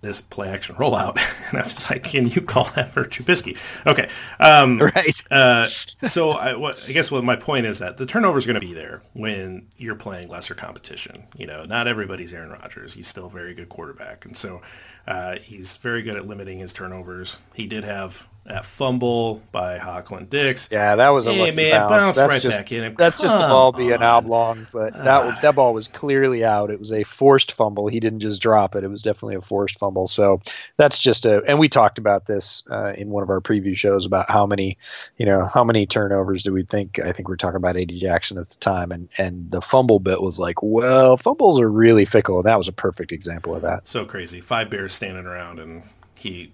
[0.00, 1.18] this play action rollout,
[1.50, 3.56] and I was like, "Can you call that for Trubisky?"
[3.86, 5.22] Okay, um, right.
[5.30, 5.66] uh,
[6.04, 8.66] so I, what, I guess what my point is that the turnover is going to
[8.66, 11.24] be there when you're playing lesser competition.
[11.36, 12.94] You know, not everybody's Aaron Rodgers.
[12.94, 14.62] He's still a very good quarterback, and so
[15.06, 17.38] uh, he's very good at limiting his turnovers.
[17.54, 20.68] He did have that fumble by Ha Ha Clinton-Dix.
[20.70, 21.90] Yeah, that was a Hey, lucky man, bounce.
[21.90, 25.24] bounce That's right just, back in and That's just the ball being oblong, but that
[25.24, 26.70] was, that ball was clearly out.
[26.70, 27.88] It was a forced fumble.
[27.88, 28.84] He didn't just drop it.
[28.84, 30.06] It was definitely a forced fumble.
[30.06, 30.40] So
[30.76, 31.42] that's just a.
[31.46, 34.78] And we talked about this uh, in one of our preview shows about how many,
[35.16, 36.98] you know, how many turnovers do we think?
[37.00, 39.98] I think we are talking about Eddie Jackson at the time, and and the fumble
[39.98, 43.62] bit was like, well, fumbles are really fickle, and that was a perfect example of
[43.62, 43.86] that.
[43.86, 44.40] So crazy.
[44.40, 45.82] Five Bears standing around, and
[46.14, 46.52] he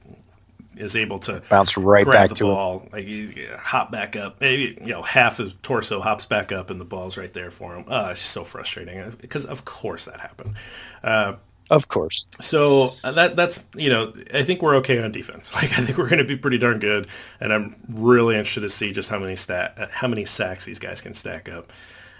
[0.76, 4.40] is able to bounce right back the to ball, like you, hop back up.
[4.40, 7.74] Maybe you know half his torso hops back up, and the ball's right there for
[7.76, 7.84] him.
[7.88, 10.54] Uh, it's so frustrating because of course that happened.
[11.02, 11.34] Uh,
[11.70, 12.26] Of course.
[12.40, 15.52] so uh, that that's you know I think we're okay on defense.
[15.54, 17.06] Like I think we're going to be pretty darn good,
[17.40, 20.78] and I'm really interested to see just how many stat uh, how many sacks these
[20.78, 21.72] guys can stack up.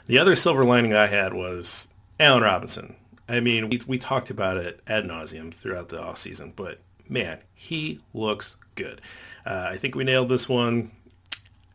[0.07, 1.89] The other silver lining I had was
[2.19, 2.97] Allen Robinson.
[3.29, 6.81] I mean, we, we talked about it ad nauseum throughout the offseason, but
[7.13, 9.01] man, he looks good.
[9.45, 10.91] Uh, I think we nailed this one.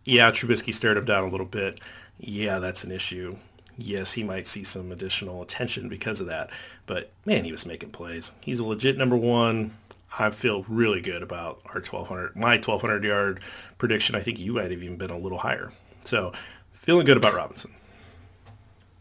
[0.03, 1.79] Yeah, Trubisky stared him down a little bit.
[2.19, 3.37] Yeah, that's an issue.
[3.77, 6.49] Yes, he might see some additional attention because of that.
[6.87, 8.31] But man, he was making plays.
[8.41, 9.75] He's a legit number one.
[10.17, 13.39] I feel really good about our 1200, my 1200 yard
[13.77, 14.15] prediction.
[14.15, 15.73] I think you might have even been a little higher.
[16.05, 16.31] So
[16.71, 17.71] feeling good about Robinson.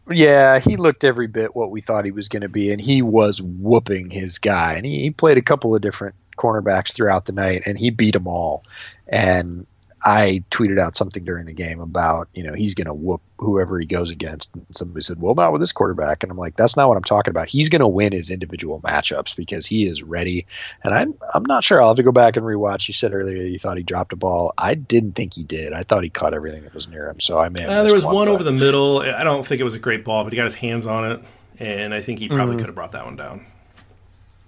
[0.09, 3.01] Yeah, he looked every bit what we thought he was going to be, and he
[3.01, 4.73] was whooping his guy.
[4.73, 8.13] And he, he played a couple of different cornerbacks throughout the night, and he beat
[8.13, 8.63] them all.
[9.07, 9.65] And
[10.03, 13.79] I tweeted out something during the game about, you know, he's going to whoop whoever
[13.79, 14.53] he goes against.
[14.53, 16.21] And somebody said, well, not with this quarterback.
[16.23, 17.49] And I'm like, that's not what I'm talking about.
[17.49, 20.45] He's going to win his individual matchups because he is ready.
[20.83, 21.81] And I'm, I'm not sure.
[21.81, 22.87] I'll have to go back and rewatch.
[22.87, 24.53] You said earlier you thought he dropped a ball.
[24.57, 25.73] I didn't think he did.
[25.73, 27.19] I thought he caught everything that was near him.
[27.19, 28.99] So I may Uh, there was one but- over the middle.
[28.99, 31.21] I don't think it was a great ball, but he got his hands on it.
[31.59, 33.45] And I think he probably could have brought that one down.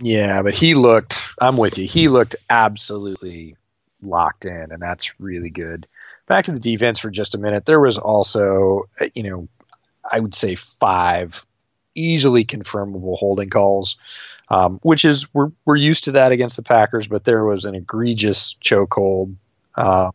[0.02, 1.16] Yeah, but he looked.
[1.40, 1.88] I'm with you.
[1.88, 3.56] He looked absolutely
[4.02, 5.88] locked in, and that's really good.
[6.28, 7.66] Back to the defense for just a minute.
[7.66, 9.48] There was also, uh, you know,
[10.10, 11.46] I would say five
[11.96, 13.98] easily confirmable holding calls,
[14.50, 17.08] um, which is we're we're used to that against the Packers.
[17.08, 19.36] But there was an egregious chokehold.
[19.76, 20.12] Uh,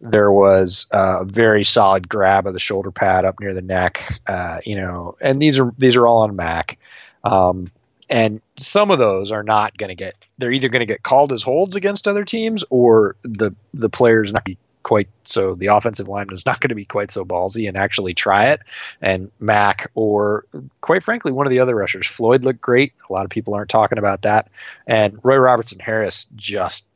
[0.00, 4.20] there was a very solid grab of the shoulder pad up near the neck.
[4.26, 6.78] Uh, you know, and these are these are all on Mack.
[7.24, 7.72] Um,
[8.08, 11.32] and some of those are not going to get they're either going to get called
[11.32, 16.06] as holds against other teams or the the players not be quite so the offensive
[16.06, 18.60] lineman is not going to be quite so ballsy and actually try it.
[19.02, 20.44] And mack or
[20.80, 22.06] quite frankly one of the other rushers.
[22.06, 22.92] Floyd looked great.
[23.10, 24.48] A lot of people aren't talking about that.
[24.86, 26.86] And roy robertson harris just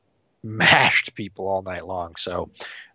[0.43, 2.51] mashed people all night long so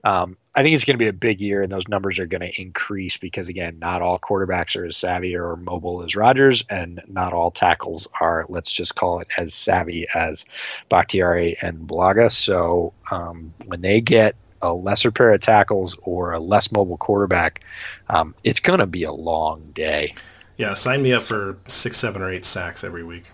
[0.05, 2.41] um, I think it's going to be a big year, and those numbers are going
[2.41, 7.01] to increase because, again, not all quarterbacks are as savvy or mobile as Rodgers, and
[7.07, 10.45] not all tackles are, let's just call it, as savvy as
[10.89, 12.31] Bakhtiari and Bulaga.
[12.31, 17.61] So um, when they get a lesser pair of tackles or a less mobile quarterback,
[18.07, 20.13] um, it's going to be a long day.
[20.55, 23.31] Yeah, sign me up for six, seven, or eight sacks every week.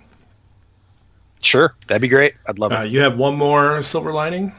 [1.41, 2.35] Sure, that'd be great.
[2.47, 2.91] I'd love Uh, it.
[2.91, 4.53] you have one more silver lining?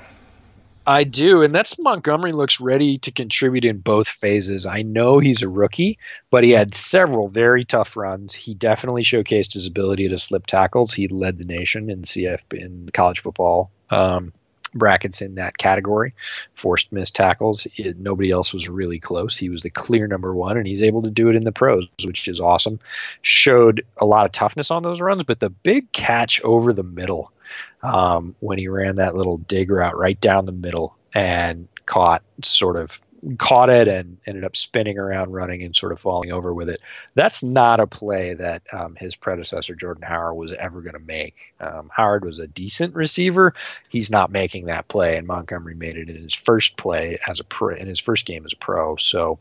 [0.84, 4.66] I do, and that's Montgomery looks ready to contribute in both phases.
[4.66, 5.96] I know he's a rookie,
[6.30, 8.34] but he had several very tough runs.
[8.34, 10.92] He definitely showcased his ability to slip tackles.
[10.92, 14.32] He led the nation in CF in college football um,
[14.74, 16.14] brackets in that category.
[16.54, 17.66] Forced missed tackles.
[17.76, 19.36] It, nobody else was really close.
[19.36, 21.86] He was the clear number one, and he's able to do it in the pros,
[22.04, 22.80] which is awesome.
[23.22, 27.32] Showed a lot of toughness on those runs, but the big catch over the middle
[27.82, 32.76] um, when he ran that little dig route right down the middle and caught sort
[32.76, 33.00] of
[33.38, 36.80] caught it and ended up spinning around running and sort of falling over with it.
[37.14, 41.54] That's not a play that um, his predecessor Jordan Howard was ever going to make.
[41.60, 43.54] Um, Howard was a decent receiver.
[43.88, 47.44] He's not making that play, and Montgomery made it in his first play as a
[47.44, 48.96] pro, in his first game as a pro.
[48.96, 49.38] So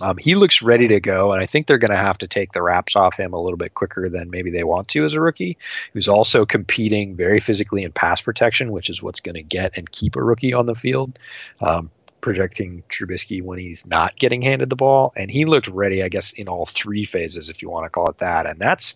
[0.00, 2.52] um, he looks ready to go, and I think they're going to have to take
[2.52, 5.20] the wraps off him a little bit quicker than maybe they want to as a
[5.20, 5.58] rookie.
[5.92, 9.90] Who's also competing very physically in pass protection, which is what's going to get and
[9.90, 11.18] keep a rookie on the field.
[11.60, 16.08] Um, projecting Trubisky when he's not getting handed the ball, and he looked ready, I
[16.08, 18.46] guess, in all three phases, if you want to call it that.
[18.46, 18.94] And that's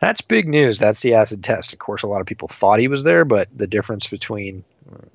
[0.00, 0.78] that's big news.
[0.78, 1.72] That's the acid test.
[1.72, 4.64] Of course, a lot of people thought he was there, but the difference between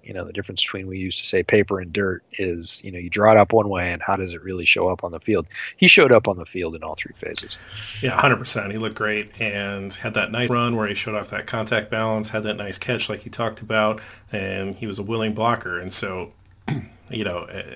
[0.03, 2.99] you know the difference between we used to say paper and dirt is you know
[2.99, 5.19] you draw it up one way and how does it really show up on the
[5.19, 7.57] field he showed up on the field in all three phases
[8.01, 11.45] yeah 100% he looked great and had that nice run where he showed off that
[11.45, 13.99] contact balance had that nice catch like he talked about
[14.31, 16.31] and he was a willing blocker and so
[17.09, 17.75] you know eh,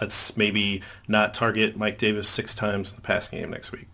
[0.00, 3.88] let's maybe not target mike davis six times in the pass game next week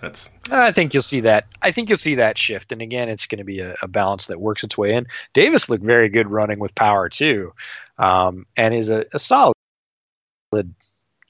[0.00, 0.30] that's.
[0.50, 1.46] I think you'll see that.
[1.62, 4.26] I think you'll see that shift, and again, it's going to be a, a balance
[4.26, 5.06] that works its way in.
[5.34, 7.52] Davis looked very good running with power too,
[7.98, 9.54] um, and is a, a solid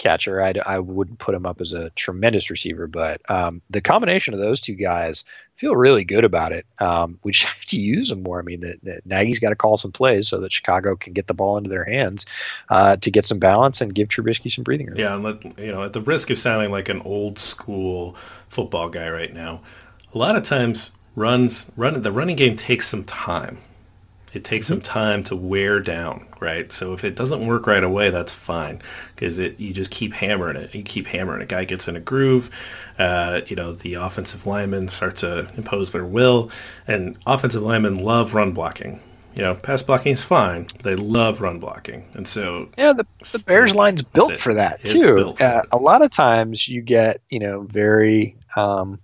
[0.01, 0.43] catcher.
[0.43, 4.41] I, I wouldn't put him up as a tremendous receiver, but um, the combination of
[4.41, 6.67] those two guys feel really good about it.
[6.81, 8.41] Um, we just have to use them more.
[8.41, 11.57] I mean, Nagy's got to call some plays so that Chicago can get the ball
[11.59, 12.27] into their hands
[12.71, 14.99] uh, to get some balance and give Trubisky some breathing room.
[14.99, 18.17] Yeah, and let, you know, at the risk of sounding like an old school
[18.49, 19.63] football guy right now,
[20.13, 23.59] a lot of times runs run the running game takes some time
[24.33, 26.71] it takes some time to wear down, right?
[26.71, 28.81] So if it doesn't work right away, that's fine
[29.15, 30.75] because it you just keep hammering it.
[30.75, 31.43] You keep hammering.
[31.43, 32.51] A guy gets in a groove.
[32.99, 36.51] Uh, you know, the offensive linemen start to impose their will,
[36.87, 39.01] and offensive linemen love run blocking.
[39.35, 40.67] You know, pass blocking is fine.
[40.83, 45.35] They love run blocking, and so yeah, the, the Bears line's built for that too.
[45.41, 49.01] Uh, a lot of times you get you know very um,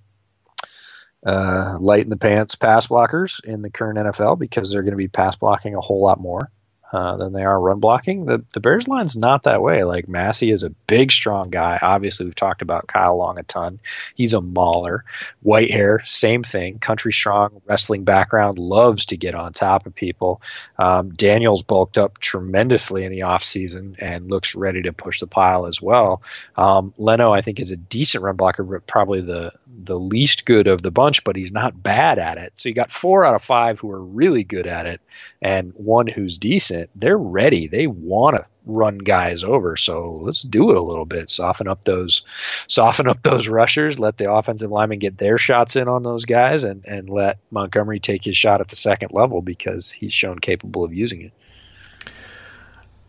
[1.27, 4.97] uh, light in the pants pass blockers in the current NFL because they're going to
[4.97, 6.51] be pass blocking a whole lot more
[6.93, 8.27] uh, than they are run blocking.
[8.27, 9.85] The the Bears line's not that way.
[9.85, 11.79] Like Massey is a big, strong guy.
[11.81, 13.81] Obviously, we've talked about Kyle Long a ton.
[14.15, 15.05] He's a mauler.
[15.45, 16.79] Whitehair, same thing.
[16.79, 20.41] Country strong, wrestling background, loves to get on top of people.
[20.79, 25.67] Um, Daniels bulked up tremendously in the offseason and looks ready to push the pile
[25.67, 26.23] as well.
[26.57, 29.53] Um, Leno, I think, is a decent run blocker, but probably the
[29.85, 32.53] the least good of the bunch, but he's not bad at it.
[32.55, 35.01] So you got four out of five who are really good at it,
[35.43, 36.76] and one who's decent.
[36.95, 37.67] They're ready.
[37.67, 39.77] They want to run guys over.
[39.77, 41.31] So let's do it a little bit.
[41.31, 42.23] Soften up those,
[42.69, 43.99] soften up those rushers.
[43.99, 48.01] Let the offensive linemen get their shots in on those guys, and and let Montgomery
[48.01, 51.33] take his shot at the second level because he's shown capable of using it.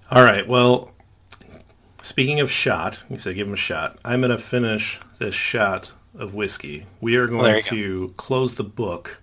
[0.09, 0.47] All right.
[0.47, 0.93] Well,
[2.01, 3.97] speaking of shot, you said give him a shot.
[4.05, 6.85] I'm going to finish this shot of whiskey.
[7.01, 8.13] We are going well, to go.
[8.13, 9.21] close the book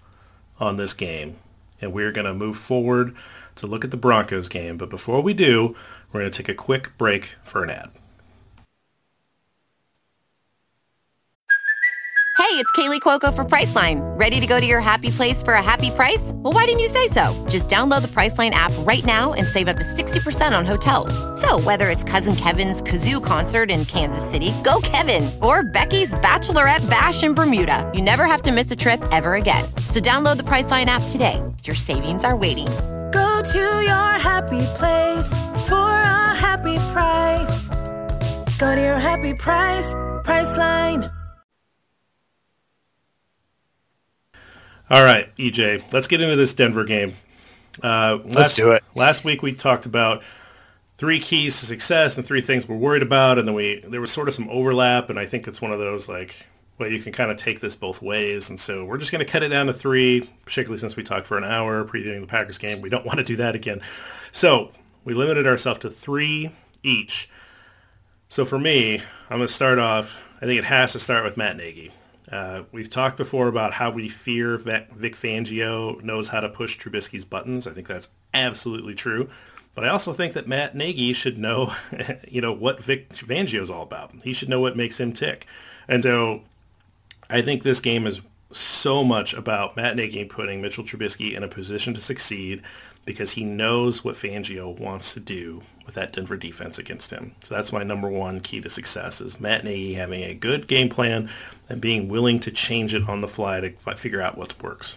[0.60, 1.36] on this game,
[1.80, 3.14] and we're going to move forward
[3.56, 4.76] to look at the Broncos game.
[4.76, 5.74] But before we do,
[6.12, 7.90] we're going to take a quick break for an ad.
[12.36, 14.00] Hey, it's Kaley Cuoco for Priceline.
[14.18, 16.32] Ready to go to your happy place for a happy price?
[16.34, 17.32] Well, why didn't you say so?
[17.48, 21.14] Just download the Priceline app right now and save up to 60% on hotels.
[21.40, 26.88] So, whether it's Cousin Kevin's Kazoo concert in Kansas City, go Kevin, or Becky's Bachelorette
[26.90, 29.64] Bash in Bermuda, you never have to miss a trip ever again.
[29.88, 31.42] So, download the Priceline app today.
[31.64, 32.68] Your savings are waiting.
[33.14, 35.28] Go to your happy place
[35.68, 37.68] for a happy price.
[38.58, 41.12] Go to your happy price, Priceline.
[44.90, 47.14] All right, EJ, let's get into this Denver game.
[47.80, 48.82] Uh, last, let's do it.
[48.96, 50.24] Last week we talked about
[50.98, 54.10] three keys to success and three things we're worried about, and then we there was
[54.10, 56.34] sort of some overlap, and I think it's one of those like,
[56.78, 59.30] well, you can kind of take this both ways, and so we're just going to
[59.30, 62.58] cut it down to three, particularly since we talked for an hour previewing the Packers
[62.58, 62.80] game.
[62.80, 63.80] We don't want to do that again,
[64.32, 64.72] so
[65.04, 66.50] we limited ourselves to three
[66.82, 67.28] each.
[68.28, 69.00] So for me,
[69.30, 70.20] I'm going to start off.
[70.40, 71.92] I think it has to start with Matt Nagy.
[72.30, 77.24] Uh, we've talked before about how we fear Vic Fangio knows how to push Trubisky's
[77.24, 77.66] buttons.
[77.66, 79.28] I think that's absolutely true.
[79.74, 81.74] But I also think that Matt Nagy should know,
[82.28, 84.12] you know, what Vic Fangio is all about.
[84.22, 85.46] He should know what makes him tick.
[85.86, 86.42] And so
[87.34, 88.20] I think this game is
[88.52, 92.62] so much about Matt Nagy putting Mitchell Trubisky in a position to succeed
[93.04, 97.34] because he knows what Fangio wants to do with that Denver defense against him.
[97.42, 100.88] So that's my number one key to success is Matt Nagy having a good game
[100.88, 101.28] plan
[101.68, 104.96] and being willing to change it on the fly to figure out what works.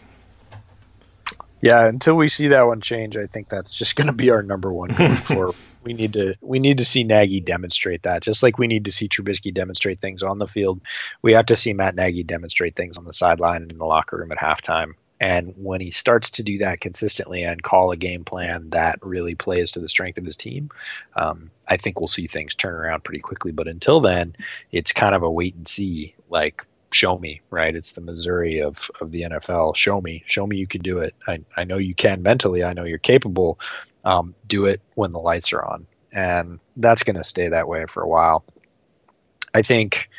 [1.61, 4.43] Yeah, until we see that one change, I think that's just going to be our
[4.43, 5.55] number one going forward.
[5.87, 8.91] We need to we need to see Nagy demonstrate that, just like we need to
[8.91, 10.81] see Trubisky demonstrate things on the field.
[11.21, 14.17] We have to see Matt Nagy demonstrate things on the sideline and in the locker
[14.17, 14.95] room at halftime.
[15.21, 19.33] And when he starts to do that consistently and call a game plan that really
[19.33, 20.71] plays to the strength of his team,
[21.15, 23.53] um, I think we'll see things turn around pretty quickly.
[23.53, 24.35] But until then,
[24.73, 26.15] it's kind of a wait and see.
[26.29, 27.75] Like show me, right?
[27.75, 29.75] It's the Missouri of, of the NFL.
[29.75, 31.15] Show me, show me you can do it.
[31.27, 32.63] I, I know you can mentally.
[32.63, 33.59] I know you're capable.
[34.07, 35.85] Um, do it when the lights are on.
[36.13, 38.45] And that's going to stay that way for a while.
[39.53, 40.09] I think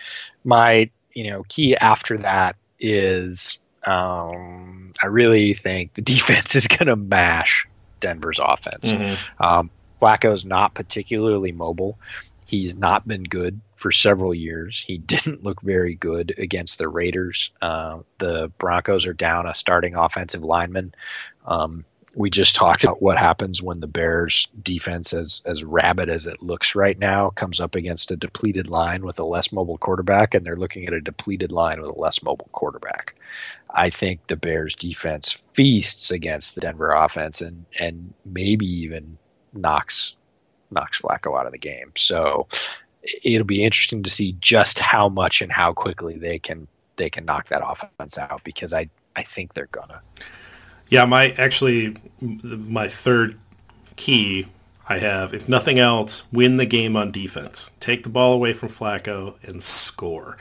[0.44, 6.88] my, you know, key after that is um, I really think the defense is going
[6.88, 7.66] to mash
[8.00, 8.88] Denver's offense.
[8.88, 9.42] Mm-hmm.
[9.42, 11.98] Um, Flacco's not particularly mobile.
[12.46, 14.82] He's not been good for several years.
[14.86, 17.50] He didn't look very good against the Raiders.
[17.62, 20.94] Uh, the Broncos are down a starting offensive lineman.
[21.46, 21.84] Um,
[22.18, 26.42] we just talked about what happens when the Bears defense, as as rabid as it
[26.42, 30.44] looks right now, comes up against a depleted line with a less mobile quarterback, and
[30.44, 33.14] they're looking at a depleted line with a less mobile quarterback.
[33.70, 39.16] I think the Bears defense feasts against the Denver offense and and maybe even
[39.52, 40.16] knocks
[40.72, 41.92] knocks Flacco out of the game.
[41.96, 42.48] So
[43.22, 46.66] it'll be interesting to see just how much and how quickly they can
[46.96, 50.02] they can knock that offense out because I I think they're gonna.
[50.88, 53.38] Yeah, my actually my third
[53.96, 54.46] key
[54.88, 57.70] I have, if nothing else, win the game on defense.
[57.78, 60.38] Take the ball away from Flacco and score.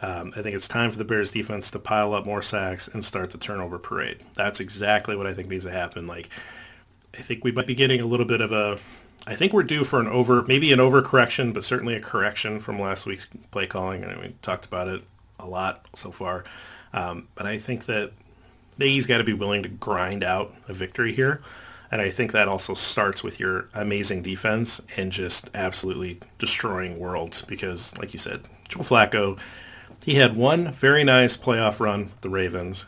[0.00, 3.04] Um, I think it's time for the Bears defense to pile up more sacks and
[3.04, 4.20] start the turnover parade.
[4.34, 6.06] That's exactly what I think needs to happen.
[6.06, 6.30] Like,
[7.12, 8.78] I think we might be getting a little bit of a
[9.26, 12.80] I think we're due for an over, maybe an overcorrection, but certainly a correction from
[12.80, 14.02] last week's play calling.
[14.02, 15.02] And we talked about it
[15.38, 16.44] a lot so far.
[16.92, 18.12] Um, but I think that
[18.80, 21.40] Nagy's got to be willing to grind out a victory here.
[21.92, 27.42] And I think that also starts with your amazing defense and just absolutely destroying worlds
[27.42, 29.38] because, like you said, Joe Flacco,
[30.04, 32.86] he had one very nice playoff run with the Ravens,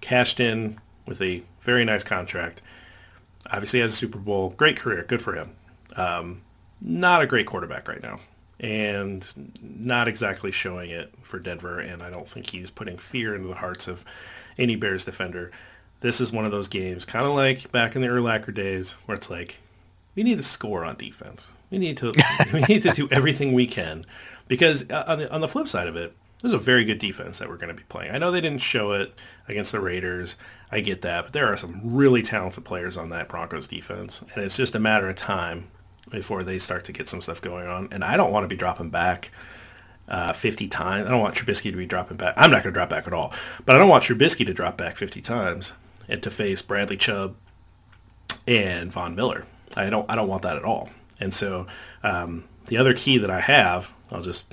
[0.00, 2.60] cashed in with a very nice contract.
[3.50, 5.50] Obviously has a Super Bowl, great career, good for him.
[5.96, 6.42] Um,
[6.80, 8.20] not a great quarterback right now,
[8.58, 9.26] and
[9.62, 11.78] not exactly showing it for Denver.
[11.78, 14.04] And I don't think he's putting fear into the hearts of
[14.58, 15.50] any Bears defender.
[16.00, 19.16] This is one of those games, kind of like back in the Urlacher days, where
[19.16, 19.58] it's like,
[20.14, 21.50] we need to score on defense.
[21.70, 22.12] We need to
[22.52, 24.04] we need to do everything we can,
[24.48, 27.38] because uh, on the on the flip side of it, there's a very good defense
[27.38, 28.12] that we're going to be playing.
[28.12, 29.14] I know they didn't show it
[29.48, 30.36] against the Raiders.
[30.70, 34.44] I get that, but there are some really talented players on that Broncos defense, and
[34.44, 35.68] it's just a matter of time
[36.10, 37.88] before they start to get some stuff going on.
[37.92, 39.30] And I don't want to be dropping back
[40.08, 41.06] uh, 50 times.
[41.06, 42.34] I don't want Trubisky to be dropping back.
[42.36, 43.32] I'm not going to drop back at all,
[43.64, 45.72] but I don't want Trubisky to drop back 50 times
[46.08, 47.36] and to face Bradley Chubb
[48.46, 49.46] and Von Miller.
[49.76, 50.08] I don't.
[50.10, 50.90] I don't want that at all.
[51.18, 51.66] And so
[52.02, 54.52] um, the other key that I have, I'll just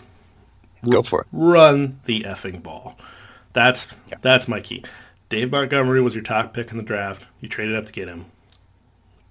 [0.88, 1.28] go for it.
[1.32, 2.98] Run the effing ball.
[3.54, 4.18] That's yeah.
[4.22, 4.84] that's my key.
[5.28, 7.24] Dave Montgomery was your top pick in the draft.
[7.42, 8.26] You traded up to get him.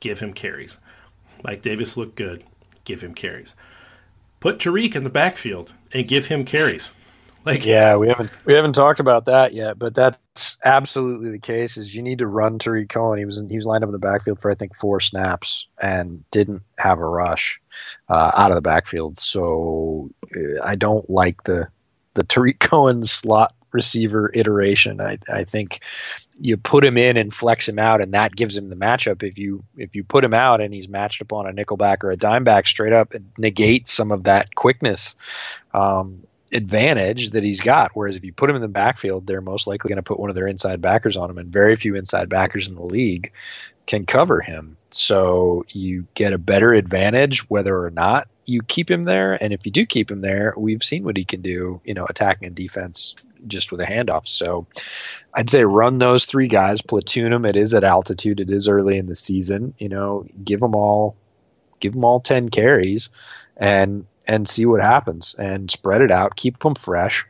[0.01, 0.77] Give him carries.
[1.43, 2.45] Mike Davis looked good.
[2.85, 3.55] Give him carries.
[4.41, 6.91] Put Tarik in the backfield and give him carries.
[7.45, 11.77] Like yeah, we haven't we haven't talked about that yet, but that's absolutely the case.
[11.77, 13.19] Is you need to run Tarik Cohen.
[13.19, 15.67] He was in, he was lined up in the backfield for I think four snaps
[15.81, 17.59] and didn't have a rush
[18.09, 19.19] uh, out of the backfield.
[19.19, 21.69] So uh, I don't like the
[22.15, 25.01] the Tarik Cohen slot receiver iteration.
[25.01, 25.81] I, I think
[26.41, 29.23] you put him in and flex him out, and that gives him the matchup.
[29.23, 32.11] If you if you put him out and he's matched up on a nickelback or
[32.11, 35.17] a dimeback, straight up it negates some of that quickness
[35.75, 36.23] um,
[36.53, 37.91] advantage that he's got.
[37.95, 40.31] Whereas if you put him in the backfield, they're most likely going to put one
[40.31, 43.33] of their inside backers on him, and very few inside backers in the league
[43.87, 44.77] can cover him.
[44.91, 49.43] So you get a better advantage whether or not you keep him there.
[49.43, 52.07] And if you do keep him there, we've seen what he can do, you know,
[52.09, 53.15] attacking and defense
[53.47, 54.27] just with a handoff.
[54.27, 54.67] So
[55.35, 57.45] I'd say run those three guys, platoon them.
[57.45, 58.41] It is at altitude.
[58.41, 59.75] It is early in the season.
[59.79, 61.17] You know, give them all,
[61.81, 63.11] give them all ten carries,
[63.57, 66.37] and and see what happens, and spread it out.
[66.37, 67.27] Keep them fresh.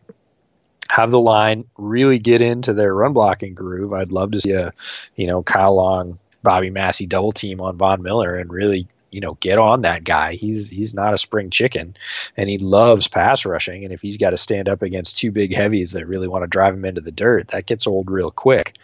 [0.91, 3.93] Have the line really get into their run blocking groove.
[3.93, 4.73] I'd love to see a,
[5.17, 9.35] you know, Kyle Long, Bobby Massey double team on Von Miller and really you know,
[9.41, 10.35] get on that guy.
[10.35, 11.97] He's he's not a spring chicken,
[12.37, 13.85] and he loves pass rushing.
[13.85, 16.49] And if he's got to stand up against two big heavies that really want to
[16.49, 18.77] drive him into the dirt, that gets old real quick.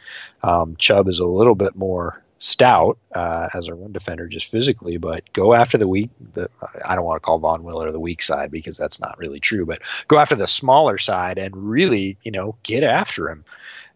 [0.43, 4.99] Um, Chubb is a little bit more stout uh, as a run defender just physically,
[4.99, 6.11] but go after the weak.
[6.35, 6.51] The,
[6.85, 9.65] I don't want to call Von Miller the weak side because that's not really true,
[9.65, 13.45] but go after the smaller side and really, you know, get after him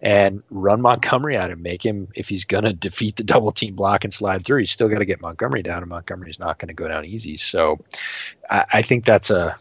[0.01, 2.09] and run Montgomery out and make him.
[2.15, 4.99] If he's going to defeat the double team block and slide through, he's still got
[4.99, 7.37] to get Montgomery down, and Montgomery's not going to go down easy.
[7.37, 7.79] So
[8.49, 9.57] I, I think that's a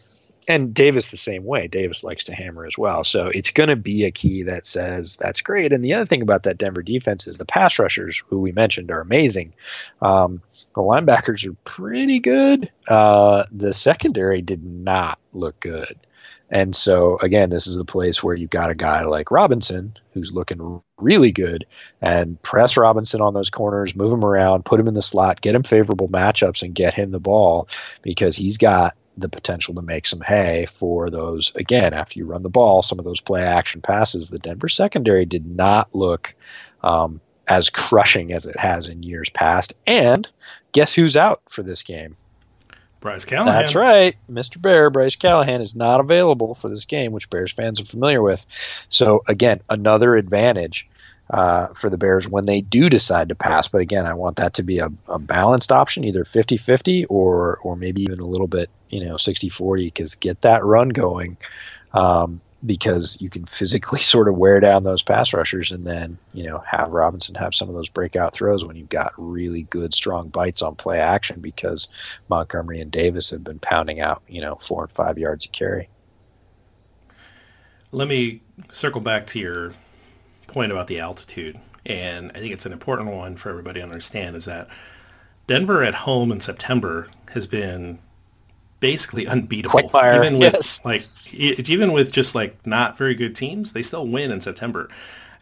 [0.48, 1.68] and Davis the same way.
[1.68, 3.04] Davis likes to hammer as well.
[3.04, 5.74] So it's going to be a key that says that's great.
[5.74, 8.90] And the other thing about that Denver defense is the pass rushers, who we mentioned,
[8.90, 9.52] are amazing.
[10.00, 10.40] Um,
[10.74, 12.70] the linebackers are pretty good.
[12.88, 15.98] Uh, the secondary did not look good.
[16.50, 20.32] And so again, this is the place where you've got a guy like Robinson who's
[20.32, 21.66] looking really good
[22.00, 25.54] and press Robinson on those corners, move him around, put him in the slot, get
[25.54, 27.68] him favorable matchups and get him the ball
[28.02, 32.44] because he's got the potential to make some hay for those again after you run
[32.44, 34.28] the ball some of those play action passes.
[34.28, 36.34] The denver secondary did not look
[36.82, 39.74] um, as crushing as it has in years past.
[39.86, 40.28] And
[40.72, 42.16] guess who's out for this game
[43.00, 43.54] Bryce Callahan.
[43.54, 44.16] That's right.
[44.30, 44.60] Mr.
[44.60, 48.44] Bear, Bryce Callahan is not available for this game, which Bears fans are familiar with.
[48.88, 50.88] So, again, another advantage
[51.30, 53.68] uh, for the Bears when they do decide to pass.
[53.68, 57.58] But again, I want that to be a, a balanced option, either 50 50 or,
[57.58, 61.36] or maybe even a little bit, you know, 60 40, because get that run going.
[61.92, 66.44] Um, because you can physically sort of wear down those pass rushers and then, you
[66.44, 70.28] know, have Robinson have some of those breakout throws when you've got really good, strong
[70.28, 71.88] bites on play action because
[72.28, 75.88] Montgomery and Davis have been pounding out, you know, four and five yards a carry.
[77.90, 79.74] Let me circle back to your
[80.46, 81.58] point about the altitude.
[81.86, 84.68] And I think it's an important one for everybody to understand is that
[85.46, 87.98] Denver at home in September has been
[88.80, 89.80] basically unbeatable.
[89.80, 90.84] Quagmire, even with yes.
[90.84, 94.88] like even with just like not very good teams, they still win in September.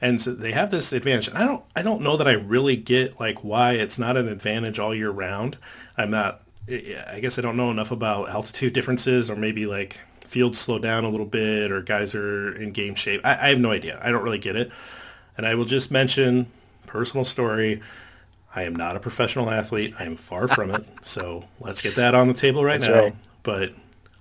[0.00, 1.28] And so they have this advantage.
[1.28, 4.28] And I don't I don't know that I really get like why it's not an
[4.28, 5.56] advantage all year round.
[5.96, 10.58] I'm not I guess I don't know enough about altitude differences or maybe like fields
[10.58, 13.20] slow down a little bit or guys are in game shape.
[13.24, 14.00] I, I have no idea.
[14.02, 14.70] I don't really get it.
[15.36, 16.46] And I will just mention
[16.86, 17.80] personal story.
[18.54, 19.94] I am not a professional athlete.
[19.98, 20.84] I am far from it.
[21.02, 23.00] So let's get that on the table right That's now.
[23.04, 23.16] right.
[23.42, 23.72] But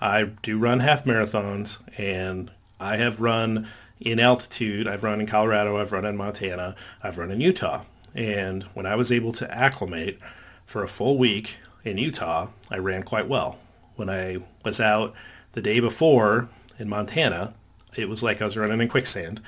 [0.06, 3.68] I do run half marathons and I have run
[4.00, 4.88] in altitude.
[4.88, 5.78] I've run in Colorado.
[5.78, 6.76] I've run in Montana.
[7.02, 7.84] I've run in Utah.
[8.14, 10.20] And when I was able to acclimate
[10.68, 13.58] for a full week in Utah, I ran quite well.
[13.96, 15.16] When I was out
[15.54, 17.56] the day before in Montana,
[17.96, 19.42] it was like I was running in quicksand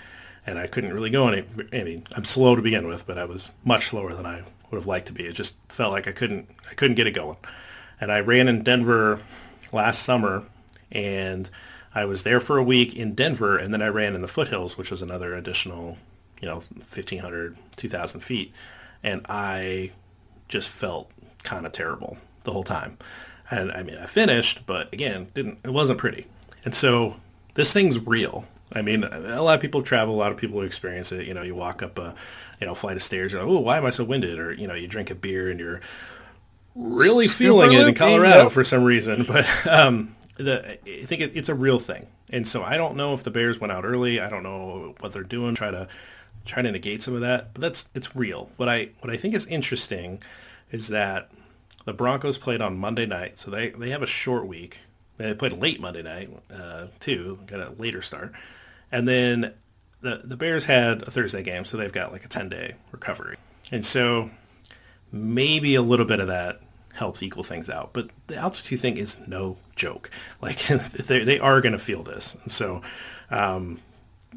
[0.46, 1.44] and I couldn't really go any.
[1.72, 4.42] I mean, I'm slow to begin with, but I was much slower than I
[4.72, 5.26] would have liked to be.
[5.26, 7.38] It just felt like I couldn't, I couldn't get it going.
[8.02, 9.20] And I ran in Denver
[9.72, 10.44] last summer,
[10.92, 11.50] and
[11.94, 14.78] I was there for a week in Denver, and then I ran in the foothills,
[14.78, 15.98] which was another additional,
[16.42, 18.54] you know, 1,500, 2,000 feet,
[19.04, 19.92] and I
[20.48, 21.12] just felt
[21.44, 22.98] kind of terrible the whole time.
[23.50, 26.28] And I mean, I finished, but again, didn't it wasn't pretty.
[26.66, 27.16] And so
[27.54, 28.46] this thing's real.
[28.74, 31.26] I mean, a lot of people travel, a lot of people experience it.
[31.26, 32.14] You know, you walk up a,
[32.60, 34.40] you know, flight of stairs, you're like, oh, why am I so winded?
[34.40, 35.80] Or, you know, you drink a beer and you're
[36.78, 39.26] really feeling it in Colorado for some reason.
[39.28, 42.08] But um, the, I think it, it's a real thing.
[42.30, 44.20] And so I don't know if the Bears went out early.
[44.20, 45.88] I don't know what they're doing, try to
[46.46, 47.54] try to negate some of that.
[47.54, 48.50] But that's it's real.
[48.58, 50.22] What I what I think is interesting
[50.72, 51.30] is that
[51.86, 54.82] the Broncos played on Monday night, so they, they have a short week.
[55.16, 58.34] They played late Monday night uh, too, got a later start,
[58.92, 59.54] and then
[60.02, 63.38] the the Bears had a Thursday game, so they've got like a ten day recovery,
[63.72, 64.30] and so
[65.12, 66.62] maybe a little bit of that
[66.98, 67.94] helps equal things out.
[67.94, 70.10] But the altitude thing is no joke.
[70.42, 72.82] Like they they are going to feel this, so.
[73.30, 73.80] Um,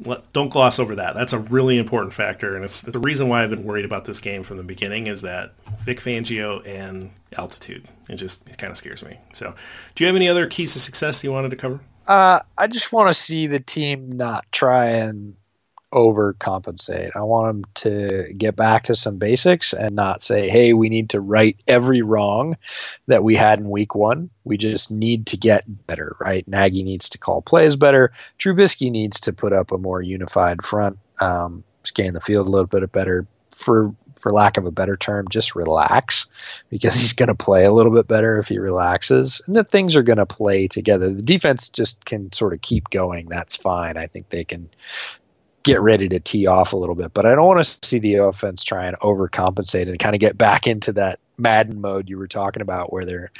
[0.03, 1.15] let, don't gloss over that.
[1.15, 4.19] That's a really important factor, and it's the reason why I've been worried about this
[4.19, 5.07] game from the beginning.
[5.07, 7.85] Is that Vic Fangio and altitude?
[8.09, 9.19] It just it kind of scares me.
[9.33, 9.53] So,
[9.95, 11.81] do you have any other keys to success you wanted to cover?
[12.07, 15.35] Uh, I just want to see the team not try and
[15.91, 17.11] overcompensate.
[17.15, 21.09] I want them to get back to some basics and not say, "Hey, we need
[21.11, 22.57] to right every wrong
[23.07, 26.47] that we had in week one." We just need to get better, right?
[26.47, 28.11] Nagy needs to call plays better.
[28.39, 32.67] Trubisky needs to put up a more unified front, um, scan the field a little
[32.67, 33.27] bit better.
[33.55, 36.27] For for lack of a better term, just relax
[36.69, 39.95] because he's going to play a little bit better if he relaxes, and the things
[39.95, 41.13] are going to play together.
[41.13, 43.27] The defense just can sort of keep going.
[43.27, 43.97] That's fine.
[43.97, 44.69] I think they can
[45.63, 47.13] get ready to tee off a little bit.
[47.13, 50.37] But I don't want to see the offense try and overcompensate and kind of get
[50.37, 53.31] back into that Madden mode you were talking about, where they're,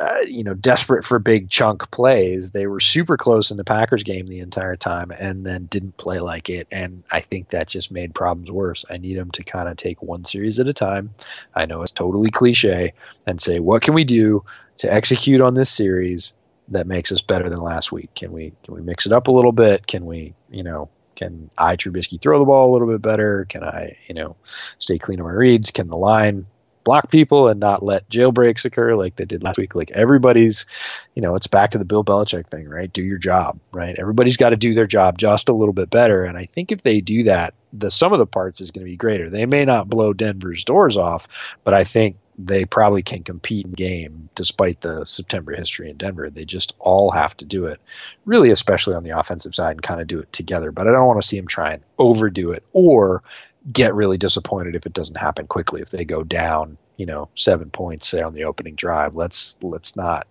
[0.00, 2.50] uh, you know, desperate for big chunk plays.
[2.50, 6.20] They were super close in the Packers game the entire time, and then didn't play
[6.20, 6.68] like it.
[6.70, 8.84] And I think that just made problems worse.
[8.88, 11.14] I need them to kind of take one series at a time.
[11.54, 12.94] I know it's totally cliche,
[13.26, 14.44] and say what can we do
[14.78, 16.32] to execute on this series
[16.68, 18.14] that makes us better than last week?
[18.14, 19.86] Can we can we mix it up a little bit?
[19.86, 20.88] Can we you know
[21.22, 23.46] can I Trubisky throw the ball a little bit better?
[23.48, 24.36] Can I, you know,
[24.78, 25.70] stay clean on my reads?
[25.70, 26.46] Can the line
[26.84, 29.74] block people and not let jailbreaks occur like they did last week?
[29.74, 30.66] Like everybody's,
[31.14, 32.92] you know, it's back to the Bill Belichick thing, right?
[32.92, 33.96] Do your job, right?
[33.98, 36.24] Everybody's got to do their job just a little bit better.
[36.24, 38.90] And I think if they do that, the sum of the parts is going to
[38.90, 39.30] be greater.
[39.30, 41.28] They may not blow Denver's doors off,
[41.62, 46.30] but I think they probably can compete in game despite the September history in Denver.
[46.30, 47.80] They just all have to do it,
[48.24, 50.72] really, especially on the offensive side, and kind of do it together.
[50.72, 53.22] But I don't want to see them try and overdo it or
[53.70, 55.82] get really disappointed if it doesn't happen quickly.
[55.82, 59.94] If they go down, you know, seven points say on the opening drive, let's let's
[59.94, 60.26] not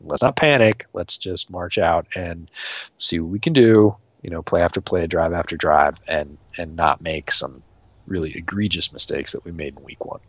[0.00, 0.86] let's not panic.
[0.92, 2.50] Let's just march out and
[2.98, 3.96] see what we can do.
[4.22, 7.62] You know, play after play, drive after drive, and and not make some
[8.06, 10.20] really egregious mistakes that we made in week one.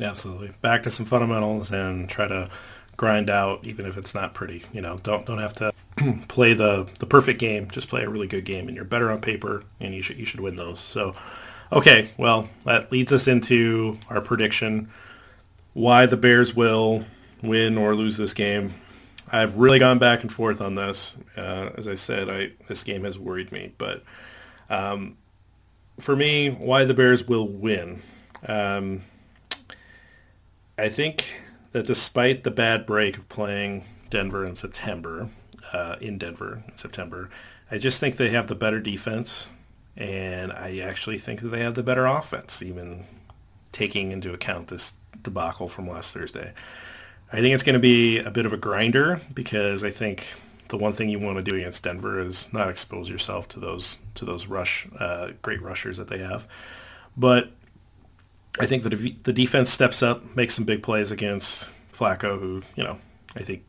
[0.00, 0.50] Absolutely.
[0.60, 2.50] Back to some fundamentals and try to
[2.96, 4.64] grind out, even if it's not pretty.
[4.72, 5.72] You know, don't don't have to
[6.28, 7.70] play the the perfect game.
[7.70, 10.24] Just play a really good game, and you're better on paper, and you should you
[10.24, 10.80] should win those.
[10.80, 11.14] So,
[11.72, 14.90] okay, well that leads us into our prediction.
[15.74, 17.04] Why the Bears will
[17.42, 18.74] win or lose this game.
[19.30, 21.16] I've really gone back and forth on this.
[21.36, 24.02] Uh, as I said, I this game has worried me, but
[24.68, 25.16] um,
[25.98, 28.02] for me, why the Bears will win.
[28.46, 29.02] Um,
[30.82, 31.32] I think
[31.70, 35.28] that despite the bad break of playing Denver in September,
[35.72, 37.30] uh, in Denver in September,
[37.70, 39.48] I just think they have the better defense,
[39.96, 43.04] and I actually think that they have the better offense, even
[43.70, 46.52] taking into account this debacle from last Thursday.
[47.32, 50.34] I think it's going to be a bit of a grinder because I think
[50.66, 53.98] the one thing you want to do against Denver is not expose yourself to those
[54.16, 56.48] to those rush uh, great rushers that they have.
[57.16, 57.52] But
[58.60, 62.84] I think that the defense steps up, makes some big plays against Flacco, who, you
[62.84, 62.98] know,
[63.34, 63.64] I think,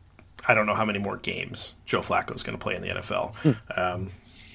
[0.46, 2.88] I don't know how many more games Joe Flacco is going to play in the
[2.88, 3.34] NFL.
[3.36, 3.52] Hmm.
[3.80, 4.10] Um,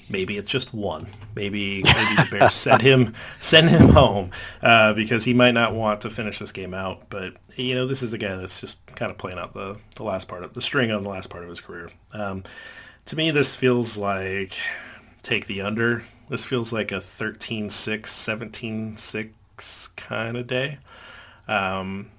[0.09, 1.07] maybe it's just one.
[1.35, 6.01] Maybe maybe the Bears send him send him home uh, because he might not want
[6.01, 7.09] to finish this game out.
[7.09, 10.03] But you know, this is the guy that's just kind of playing out the the
[10.03, 11.89] last part of the string on the last part of his career.
[12.11, 12.43] Um,
[13.05, 14.53] to me, this feels like
[15.23, 16.05] take the under.
[16.29, 19.29] This feels like a 13-6, 17-6
[19.95, 20.79] kind of day,
[21.47, 22.11] um,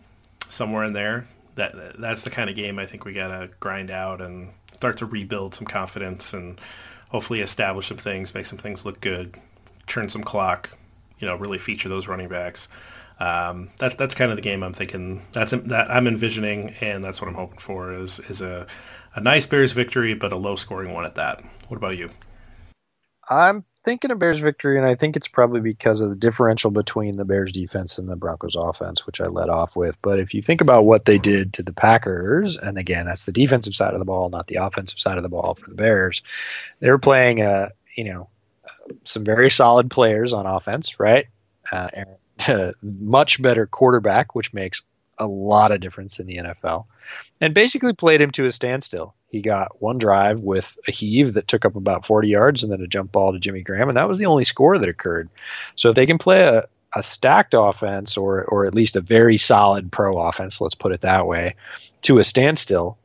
[0.48, 1.26] somewhere in there.
[1.56, 5.06] That that's the kind of game I think we gotta grind out and start to
[5.06, 6.58] rebuild some confidence and
[7.10, 9.36] hopefully establish some things, make some things look good,
[9.86, 10.70] turn some clock,
[11.18, 12.68] you know, really feature those running backs.
[13.18, 15.26] Um, that's that's kind of the game I'm thinking.
[15.32, 18.66] That's that I'm envisioning, and that's what I'm hoping for is is a
[19.14, 21.44] a nice Bears victory, but a low scoring one at that.
[21.68, 22.10] What about you?
[23.30, 27.16] I'm thinking a Bears victory, and I think it's probably because of the differential between
[27.16, 29.96] the Bears defense and the Broncos offense, which I led off with.
[30.02, 33.32] But if you think about what they did to the Packers, and again, that's the
[33.32, 36.22] defensive side of the ball, not the offensive side of the ball for the Bears,
[36.80, 38.28] they were playing, uh, you know,
[39.04, 41.26] some very solid players on offense, right?
[41.70, 41.88] Uh,
[42.82, 44.82] much better quarterback, which makes
[45.20, 46.86] a lot of difference in the NFL,
[47.40, 49.14] and basically played him to a standstill.
[49.28, 52.80] He got one drive with a heave that took up about 40 yards and then
[52.80, 55.28] a jump ball to Jimmy Graham, and that was the only score that occurred.
[55.76, 56.66] So if they can play a,
[56.96, 61.02] a stacked offense or or at least a very solid pro offense, let's put it
[61.02, 61.54] that way,
[62.02, 62.98] to a standstill,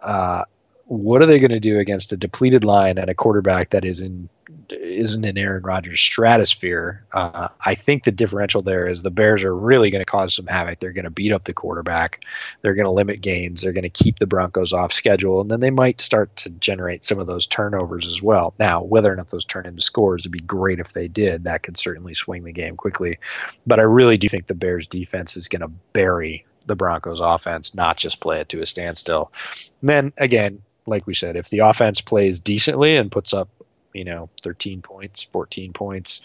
[0.00, 0.44] uh,
[0.86, 4.00] what are they going to do against a depleted line and a quarterback that is
[4.00, 4.28] in
[4.70, 7.04] isn't in Aaron Rodgers' stratosphere.
[7.12, 10.46] Uh, I think the differential there is the Bears are really going to cause some
[10.46, 10.80] havoc.
[10.80, 12.24] They're going to beat up the quarterback.
[12.62, 13.62] They're going to limit games.
[13.62, 17.04] They're going to keep the Broncos off schedule, and then they might start to generate
[17.04, 18.54] some of those turnovers as well.
[18.58, 21.44] Now, whether or not those turn into scores would be great if they did.
[21.44, 23.18] That could certainly swing the game quickly.
[23.66, 27.74] But I really do think the Bears' defense is going to bury the Broncos' offense,
[27.74, 29.32] not just play it to a standstill.
[29.80, 33.48] And then again, like we said, if the offense plays decently and puts up
[33.92, 36.20] you know, 13 points, 14 points.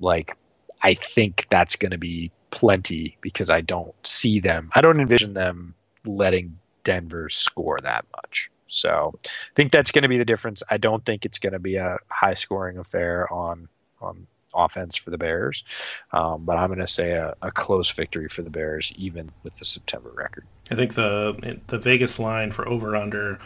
[0.00, 0.36] Like,
[0.82, 4.70] I think that's going to be plenty because I don't see them.
[4.74, 8.50] I don't envision them letting Denver score that much.
[8.68, 10.62] So I think that's going to be the difference.
[10.70, 13.68] I don't think it's going to be a high scoring affair on
[14.00, 15.64] on offense for the Bears,
[16.12, 19.56] um, but I'm going to say a, a, close victory for the Bears, even with
[19.58, 20.44] the September record.
[20.70, 23.38] I think the the Vegas line for over under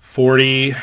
[0.00, 0.74] 40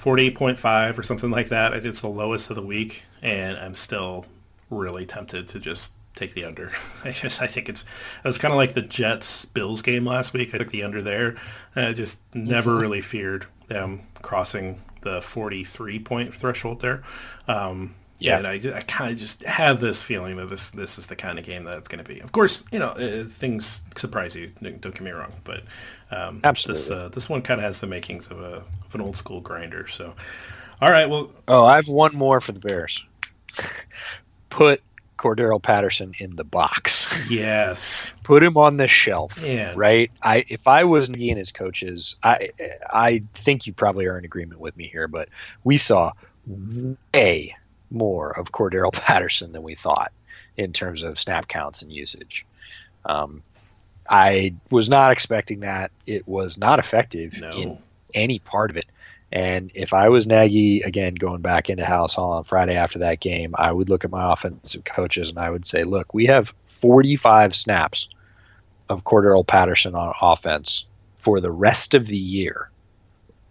[0.00, 1.74] 48.5 or something like that.
[1.74, 4.26] It's the lowest of the week, and I'm still
[4.70, 6.72] really tempted to just take the under.
[7.04, 10.32] I just I think it's it was kind of like the Jets Bills game last
[10.32, 10.54] week.
[10.54, 11.36] I took the under there.
[11.74, 17.02] And I just never really feared them crossing the 43 point threshold there.
[17.46, 21.06] Um, yeah, and I, I kind of just have this feeling that this this is
[21.08, 22.20] the kind of game that it's going to be.
[22.20, 24.52] Of course, you know uh, things surprise you.
[24.62, 25.62] Don't get me wrong, but
[26.10, 26.80] um, Absolutely.
[26.82, 29.40] this uh, this one kind of has the makings of a of an old school
[29.40, 29.86] grinder.
[29.88, 30.14] So,
[30.80, 33.04] all right, well, Oh, I have one more for the Bears.
[34.50, 34.82] Put
[35.18, 37.06] Cordarrelle Patterson in the box.
[37.28, 39.42] yes, Put him on the shelf.
[39.44, 39.74] Yeah.
[39.76, 40.10] Right?
[40.22, 42.50] I if I was Nagy and his coaches, I
[42.90, 45.28] I think you probably are in agreement with me here, but
[45.62, 46.12] we saw
[47.14, 47.54] way
[47.90, 50.12] more of Cordarrelle Patterson than we thought
[50.56, 52.44] in terms of snap counts and usage.
[53.04, 53.42] Um,
[54.08, 55.90] I was not expecting that.
[56.06, 57.52] It was not effective No.
[57.52, 57.78] in
[58.14, 58.86] any part of it.
[59.32, 63.20] And if I was Nagy, again, going back into Halas Hall on Friday after that
[63.20, 66.52] game, I would look at my offensive coaches and I would say, look, we have
[66.66, 68.08] 45 snaps
[68.88, 70.84] of Cordarrelle Patterson on offense
[71.14, 72.70] for the rest of the year.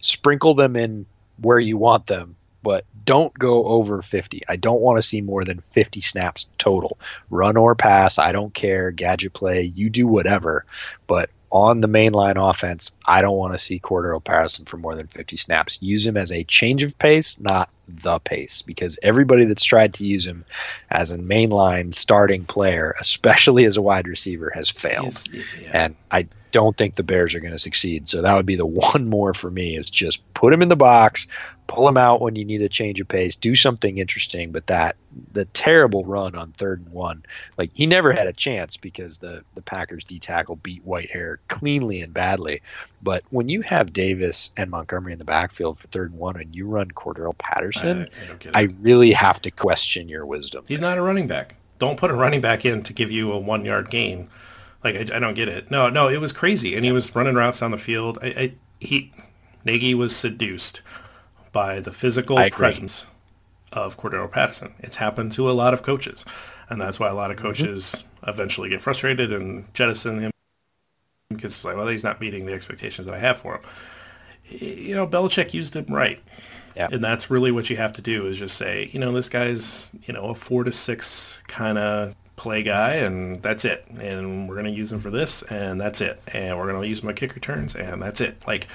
[0.00, 1.06] Sprinkle them in
[1.38, 4.42] where you want them, but don't go over 50.
[4.48, 6.98] I don't want to see more than 50 snaps total.
[7.30, 8.90] Run or pass, I don't care.
[8.90, 10.64] Gadget play, you do whatever.
[11.06, 15.08] But on the mainline offense, I don't want to see Cordarrelle Patterson for more than
[15.08, 15.78] 50 snaps.
[15.80, 20.04] Use him as a change of pace, not the pace, because everybody that's tried to
[20.04, 20.44] use him
[20.90, 25.24] as a mainline starting player, especially as a wide receiver, has failed.
[25.32, 25.42] Yeah.
[25.72, 28.08] And I don't think the Bears are going to succeed.
[28.08, 30.76] So that would be the one more for me is just put him in the
[30.76, 31.26] box,
[31.70, 34.50] pull him out when you need a change of pace, do something interesting.
[34.50, 34.96] But that
[35.32, 37.24] the terrible run on third and one,
[37.56, 42.02] like he never had a chance because the the Packers D tackle beat Whitehair cleanly
[42.02, 42.60] and badly.
[43.02, 46.54] But when you have Davis and Montgomery in the backfield for third and one, and
[46.54, 48.56] you run Cordarrelle Patterson, I, I don't get it.
[48.56, 50.64] I really have to question your wisdom.
[50.66, 51.54] He's not a running back.
[51.78, 54.28] Don't put a running back in to give you a one yard gain.
[54.82, 55.70] Like I, I don't get it.
[55.70, 58.18] No, no, it was crazy, and he was running routes down the field.
[58.20, 59.12] I, I he
[59.64, 60.80] Nagy was seduced
[61.52, 63.06] by the physical presence
[63.72, 64.74] of Cordarrelle Patterson.
[64.80, 66.24] It's happened to a lot of coaches,
[66.68, 67.46] and that's why a lot of mm-hmm.
[67.46, 70.30] coaches eventually get frustrated and jettison him
[71.30, 73.62] because it's like, well, he's not meeting the expectations that I have for him.
[74.48, 76.20] You know, Belichick used him right.
[76.76, 76.88] Yeah.
[76.90, 79.90] And that's really what you have to do is just say, you know, this guy's,
[80.06, 83.84] you know, a four to six kind of play guy and that's it.
[83.98, 86.20] And we're going to use him for this and that's it.
[86.32, 88.42] And we're going to use him on kick returns and that's it.
[88.46, 88.66] Like,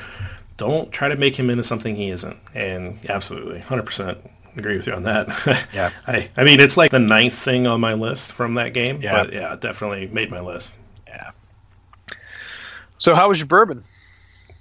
[0.57, 2.37] don't try to make him into something he isn't.
[2.53, 4.17] And absolutely, 100%
[4.55, 5.27] agree with you on that.
[5.73, 5.91] Yeah.
[6.07, 9.01] I, I mean, it's like the ninth thing on my list from that game.
[9.01, 9.23] Yeah.
[9.23, 10.77] But yeah, definitely made my list.
[11.07, 11.31] Yeah.
[12.97, 13.83] So how was your bourbon?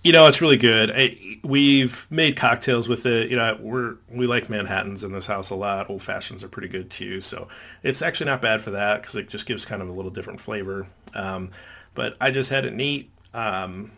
[0.03, 0.91] You know, it's really good.
[0.95, 3.31] I, we've made cocktails with it.
[3.31, 5.89] You know, we're we like Manhattans in this house a lot.
[5.89, 7.21] Old fashions are pretty good too.
[7.21, 7.49] So
[7.83, 10.41] it's actually not bad for that because it just gives kind of a little different
[10.41, 10.89] flavor.
[11.15, 11.51] Um,
[11.95, 13.11] but I just had it neat.
[13.33, 13.93] Um,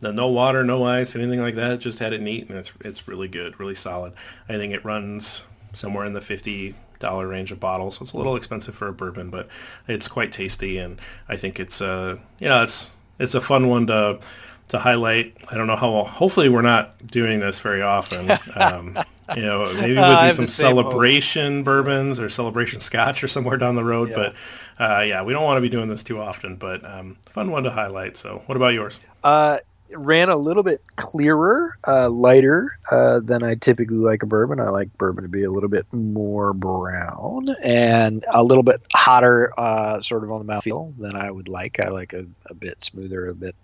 [0.00, 1.80] no, no water, no ice, anything like that.
[1.80, 4.12] Just had it neat, and it's it's really good, really solid.
[4.48, 7.96] I think it runs somewhere in the fifty dollar range of bottles.
[7.96, 9.48] So it's a little expensive for a bourbon, but
[9.86, 13.86] it's quite tasty, and I think it's uh you know it's it's a fun one
[13.88, 14.20] to
[14.68, 15.36] to highlight.
[15.50, 16.04] I don't know how.
[16.04, 18.30] Hopefully, we're not doing this very often.
[18.54, 18.98] Um,
[19.36, 20.84] you know, maybe we'll do have some same hope.
[20.84, 24.12] celebration bourbons or celebration scotch or somewhere down the road.
[24.14, 24.34] But
[24.78, 26.56] uh, yeah, we don't want to be doing this too often.
[26.56, 28.16] But um, fun one to highlight.
[28.16, 29.00] So, what about yours?
[29.24, 29.58] Uh,
[29.92, 34.60] ran a little bit clearer, uh, lighter uh, than I typically like a bourbon.
[34.60, 39.52] I like bourbon to be a little bit more brown and a little bit hotter,
[39.58, 41.80] uh, sort of on the mouthfeel than I would like.
[41.80, 43.54] I like a, a bit smoother, a bit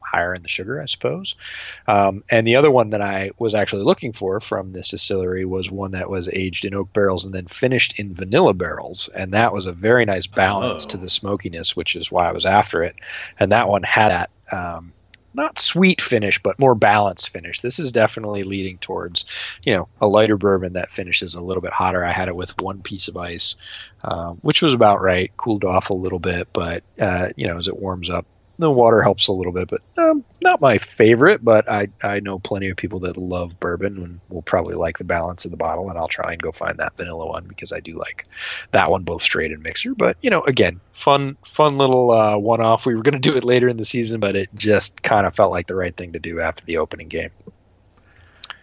[0.00, 1.36] higher in the sugar, I suppose.
[1.86, 5.70] Um, and the other one that I was actually looking for from this distillery was
[5.70, 9.54] one that was aged in oak barrels and then finished in vanilla barrels, and that
[9.54, 10.88] was a very nice balance Oh.
[10.90, 12.96] to the smokiness, which is why I was after it.
[13.40, 14.30] And that one had that.
[14.54, 14.92] Um,
[15.34, 17.60] not sweet finish, but more balanced finish.
[17.60, 19.24] This is definitely leading towards,
[19.62, 22.04] you know, a lighter bourbon that finishes a little bit hotter.
[22.04, 23.56] I had it with one piece of ice,
[24.04, 25.30] um, which was about right.
[25.36, 28.26] Cooled off a little bit, but uh, you know, as it warms up,
[28.62, 29.68] the water helps a little bit.
[29.68, 31.44] But um, not my favorite.
[31.44, 35.04] But I I know plenty of people that love bourbon and will probably like the
[35.04, 35.88] balance of the bottle.
[35.88, 38.26] And I'll try and go find that vanilla one because I do like
[38.72, 39.94] that one both straight and mixer.
[39.94, 42.86] But you know, again, fun fun little uh, one off.
[42.86, 45.34] We were going to do it later in the season, but it just kind of
[45.34, 47.30] felt like the right thing to do after the opening game.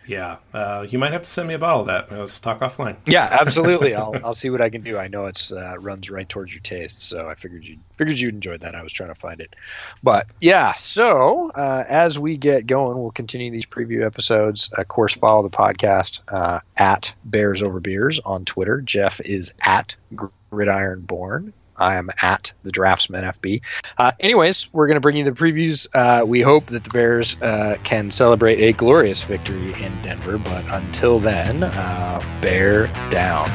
[0.09, 2.11] Yeah, uh, you might have to send me a bottle of that.
[2.11, 2.97] Let's talk offline.
[3.05, 3.93] Yeah, absolutely.
[3.99, 4.97] I'll, I'll see what I can do.
[4.97, 8.33] I know it's uh, runs right towards your taste, so I figured you figured you'd
[8.33, 8.73] enjoy that.
[8.73, 9.55] I was trying to find it,
[10.01, 10.73] but yeah.
[10.75, 14.71] So uh, as we get going, we'll continue these preview episodes.
[14.73, 18.81] Of course, follow the podcast uh, at Bears Over Beers on Twitter.
[18.81, 21.53] Jeff is at Gridironborn.
[21.79, 23.61] I am at the Draftsman FB.
[23.97, 25.87] Uh, anyways, we're going to bring you the previews.
[25.93, 30.65] Uh, we hope that the Bears uh, can celebrate a glorious victory in Denver, but
[30.67, 33.47] until then, uh, bear down.